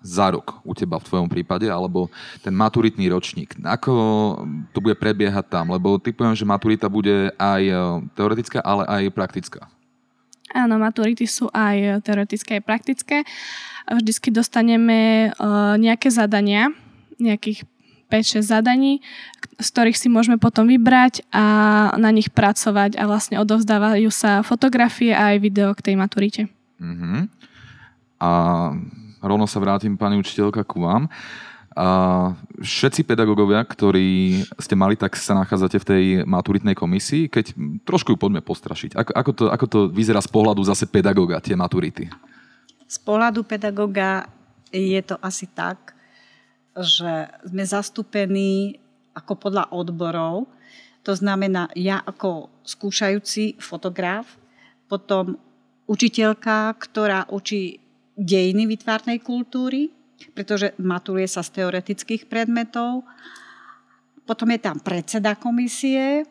za 0.00 0.32
rok 0.32 0.64
u 0.64 0.72
teba 0.72 0.96
v 0.96 1.06
tvojom 1.06 1.28
prípade, 1.28 1.68
alebo 1.68 2.08
ten 2.40 2.56
maturitný 2.56 3.12
ročník. 3.12 3.56
Ako 3.60 3.92
to 4.72 4.78
bude 4.80 4.96
prebiehať 4.96 5.52
tam? 5.52 5.72
Lebo 5.76 6.00
typujem, 6.00 6.32
že 6.32 6.48
maturita 6.48 6.88
bude 6.88 7.32
aj 7.36 7.62
e, 7.68 7.74
teoretická, 8.16 8.64
ale 8.64 8.88
aj 8.88 9.12
praktická. 9.12 9.68
Áno, 10.50 10.82
maturity 10.82 11.30
sú 11.30 11.46
aj 11.54 12.02
teoretické, 12.02 12.58
aj 12.58 12.66
praktické. 12.66 13.16
Vždycky 13.86 14.34
dostaneme 14.34 15.30
uh, 15.30 15.78
nejaké 15.78 16.10
zadania, 16.10 16.74
nejakých 17.22 17.62
5-6 18.10 18.42
zadaní, 18.42 18.98
z 19.62 19.68
ktorých 19.70 19.94
si 19.94 20.10
môžeme 20.10 20.42
potom 20.42 20.66
vybrať 20.66 21.22
a 21.30 21.44
na 21.94 22.10
nich 22.10 22.34
pracovať 22.34 22.98
a 22.98 23.06
vlastne 23.06 23.38
odovzdávajú 23.38 24.10
sa 24.10 24.42
fotografie 24.42 25.14
a 25.14 25.34
aj 25.34 25.36
video 25.38 25.70
k 25.78 25.84
tej 25.86 25.94
maturite. 25.94 26.42
Uh-huh. 26.82 27.30
A 28.18 28.30
rovno 29.20 29.46
sa 29.46 29.60
vrátim, 29.60 29.96
pani 29.96 30.16
učiteľka, 30.18 30.64
ku 30.64 30.84
vám. 30.84 31.08
A 31.78 31.86
všetci 32.58 33.06
pedagógovia, 33.06 33.62
ktorí 33.62 34.42
ste 34.58 34.74
mali, 34.74 34.98
tak 34.98 35.14
sa 35.14 35.38
nachádzate 35.38 35.78
v 35.78 35.86
tej 35.86 36.04
maturitnej 36.26 36.74
komisii. 36.74 37.30
Keď 37.30 37.54
trošku 37.86 38.12
ju 38.12 38.18
poďme 38.18 38.42
postrašiť. 38.42 38.98
Ako, 38.98 39.12
ako, 39.14 39.30
to, 39.32 39.44
ako 39.48 39.66
to 39.70 39.80
vyzerá 39.94 40.18
z 40.18 40.28
pohľadu 40.34 40.66
zase 40.66 40.90
pedagóga, 40.90 41.38
tie 41.38 41.54
maturity? 41.54 42.10
Z 42.90 42.98
pohľadu 43.06 43.46
pedagóga 43.46 44.26
je 44.74 44.98
to 45.00 45.14
asi 45.22 45.46
tak, 45.46 45.94
že 46.74 47.30
sme 47.46 47.62
zastúpení 47.62 48.82
ako 49.14 49.38
podľa 49.38 49.70
odborov. 49.70 50.50
To 51.06 51.12
znamená, 51.14 51.70
ja 51.78 52.02
ako 52.02 52.50
skúšajúci 52.66 53.58
fotograf, 53.62 54.26
potom 54.90 55.38
učiteľka, 55.90 56.74
ktorá 56.78 57.26
učí 57.30 57.79
dejiny 58.20 58.68
vytvárnej 58.68 59.24
kultúry, 59.24 59.88
pretože 60.36 60.76
maturuje 60.76 61.24
sa 61.24 61.40
z 61.40 61.64
teoretických 61.64 62.28
predmetov. 62.28 63.08
Potom 64.28 64.52
je 64.52 64.60
tam 64.60 64.76
predseda 64.78 65.34
komisie. 65.40 66.28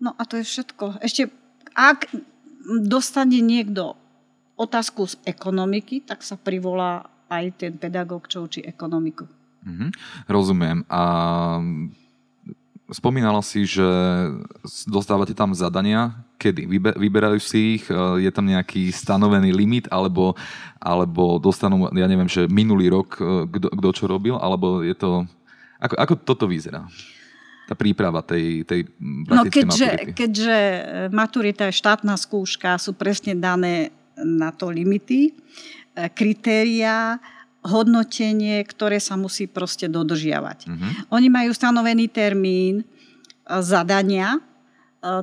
No 0.00 0.16
a 0.16 0.24
to 0.24 0.40
je 0.40 0.48
všetko. 0.48 1.04
Ešte, 1.04 1.28
ak 1.76 2.08
dostane 2.88 3.44
niekto 3.44 3.94
otázku 4.56 5.06
z 5.06 5.20
ekonomiky, 5.28 6.02
tak 6.02 6.24
sa 6.24 6.40
privolá 6.40 7.06
aj 7.28 7.44
ten 7.60 7.76
pedagóg, 7.76 8.26
čo 8.26 8.48
učí 8.48 8.64
ekonomiku. 8.64 9.28
Mm-hmm. 9.62 9.90
Rozumiem. 10.26 10.82
A 10.88 11.02
spomínala 12.88 13.44
si, 13.44 13.68
že 13.68 13.84
dostávate 14.88 15.36
tam 15.36 15.52
zadania. 15.52 16.16
Kedy? 16.40 16.64
Vyberajú 16.96 17.38
si 17.40 17.80
ich? 17.80 17.84
E, 17.88 18.24
je 18.24 18.30
tam 18.32 18.48
nejaký 18.48 18.88
stanovený 18.88 19.52
limit? 19.52 19.86
Alebo, 19.92 20.32
alebo 20.80 21.36
dostanú, 21.36 21.88
ja 21.92 22.06
neviem, 22.08 22.28
že 22.30 22.48
minulý 22.48 22.88
rok 22.88 23.20
e, 23.20 23.44
kto, 23.48 23.88
čo 23.92 24.04
robil? 24.08 24.36
Alebo 24.40 24.80
je 24.80 24.96
to... 24.96 25.28
Ako, 25.78 25.94
ako 25.94 26.14
toto 26.24 26.44
vyzerá? 26.48 26.88
tá 27.68 27.76
príprava 27.76 28.24
tej, 28.24 28.64
tej 28.64 28.88
no 29.28 29.44
keďže, 29.44 29.88
maturity. 29.92 30.12
keďže 30.16 30.56
maturita 31.12 31.68
je 31.68 31.76
štátna 31.76 32.16
skúška, 32.16 32.80
sú 32.80 32.96
presne 32.96 33.36
dané 33.36 33.92
na 34.16 34.48
to 34.56 34.72
limity, 34.72 35.36
e, 35.92 36.08
kritéria, 36.08 37.20
hodnotenie, 37.66 38.62
ktoré 38.62 39.02
sa 39.02 39.18
musí 39.18 39.50
proste 39.50 39.90
dodržiavať. 39.90 40.58
Uh-huh. 40.70 40.90
Oni 41.18 41.26
majú 41.26 41.50
stanovený 41.50 42.06
termín 42.08 42.82
e, 42.82 42.84
zadania 43.58 44.38
e, 44.38 44.40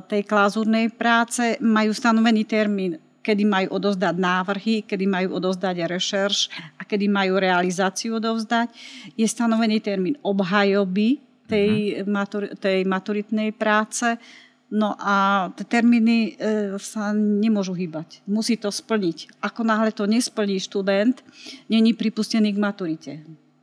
tej 0.04 0.22
klázurnej 0.28 0.92
práce, 0.92 1.56
majú 1.64 1.96
stanovený 1.96 2.44
termín, 2.44 3.00
kedy 3.24 3.42
majú 3.42 3.80
odozdať 3.80 4.14
návrhy, 4.20 4.76
kedy 4.86 5.04
majú 5.08 5.40
odozdať 5.40 5.76
rešerš 5.88 6.38
a 6.78 6.86
kedy 6.86 7.10
majú 7.10 7.40
realizáciu 7.40 8.22
odovzdať. 8.22 8.70
Je 9.18 9.26
stanovený 9.26 9.82
termín 9.82 10.14
obhajoby 10.20 11.18
tej, 11.48 12.02
uh-huh. 12.02 12.10
matur, 12.10 12.42
tej 12.60 12.84
maturitnej 12.84 13.50
práce. 13.56 14.20
No 14.66 14.98
a 14.98 15.46
termíny 15.70 16.34
e, 16.34 16.74
sa 16.82 17.14
nemôžu 17.14 17.70
hýbať. 17.70 18.18
Musí 18.26 18.58
to 18.58 18.66
splniť. 18.66 19.38
Ako 19.38 19.62
náhle 19.62 19.94
to 19.94 20.10
nesplní 20.10 20.58
študent, 20.58 21.22
není 21.70 21.94
pripustený 21.94 22.50
k 22.50 22.58
maturite. 22.58 23.12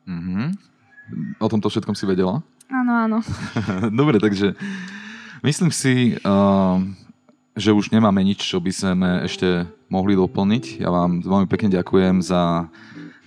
Mm-hmm. 0.07 0.47
O 1.43 1.47
tomto 1.51 1.67
všetkom 1.67 1.91
si 1.91 2.07
vedela? 2.07 2.39
Áno, 2.71 2.91
áno. 2.95 3.19
Dobre, 3.99 4.23
takže 4.23 4.55
myslím 5.43 5.75
si, 5.75 6.15
uh, 6.23 6.79
že 7.53 7.75
už 7.75 7.91
nemáme 7.91 8.23
nič, 8.23 8.39
čo 8.39 8.63
by 8.63 8.71
sme 8.71 9.09
ešte 9.27 9.67
mohli 9.91 10.15
doplniť. 10.15 10.79
Ja 10.79 10.89
vám 10.89 11.19
veľmi 11.19 11.47
pekne 11.51 11.69
ďakujem 11.69 12.23
za 12.23 12.71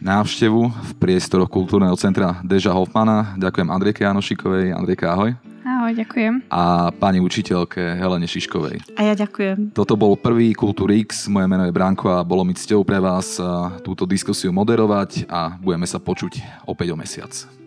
návštevu 0.01 0.61
v 0.65 0.93
priestoroch 0.97 1.53
kultúrneho 1.53 1.95
centra 1.97 2.41
Deža 2.41 2.73
Hoffmana. 2.73 3.37
Ďakujem 3.37 3.69
Andrejke 3.69 4.03
Janošikovej. 4.05 4.73
Andrejka, 4.73 5.13
ahoj. 5.13 5.56
Ahoj, 5.67 5.99
ďakujem. 5.99 6.47
A 6.47 6.95
pani 6.95 7.19
učiteľke 7.19 7.99
Helene 7.99 8.31
Šiškovej. 8.31 8.95
A 8.95 9.03
ja 9.03 9.19
ďakujem. 9.19 9.75
Toto 9.75 9.99
bol 9.99 10.15
prvý 10.15 10.55
Kultúr 10.55 10.95
X, 10.95 11.27
moje 11.27 11.51
meno 11.51 11.67
je 11.67 11.75
Branko 11.75 12.07
a 12.07 12.23
bolo 12.23 12.47
mi 12.47 12.55
cťou 12.55 12.87
pre 12.87 13.03
vás 13.03 13.43
túto 13.83 14.07
diskusiu 14.07 14.55
moderovať 14.55 15.27
a 15.27 15.59
budeme 15.59 15.91
sa 15.91 15.99
počuť 15.99 16.39
opäť 16.71 16.95
o 16.95 16.97
mesiac. 16.97 17.66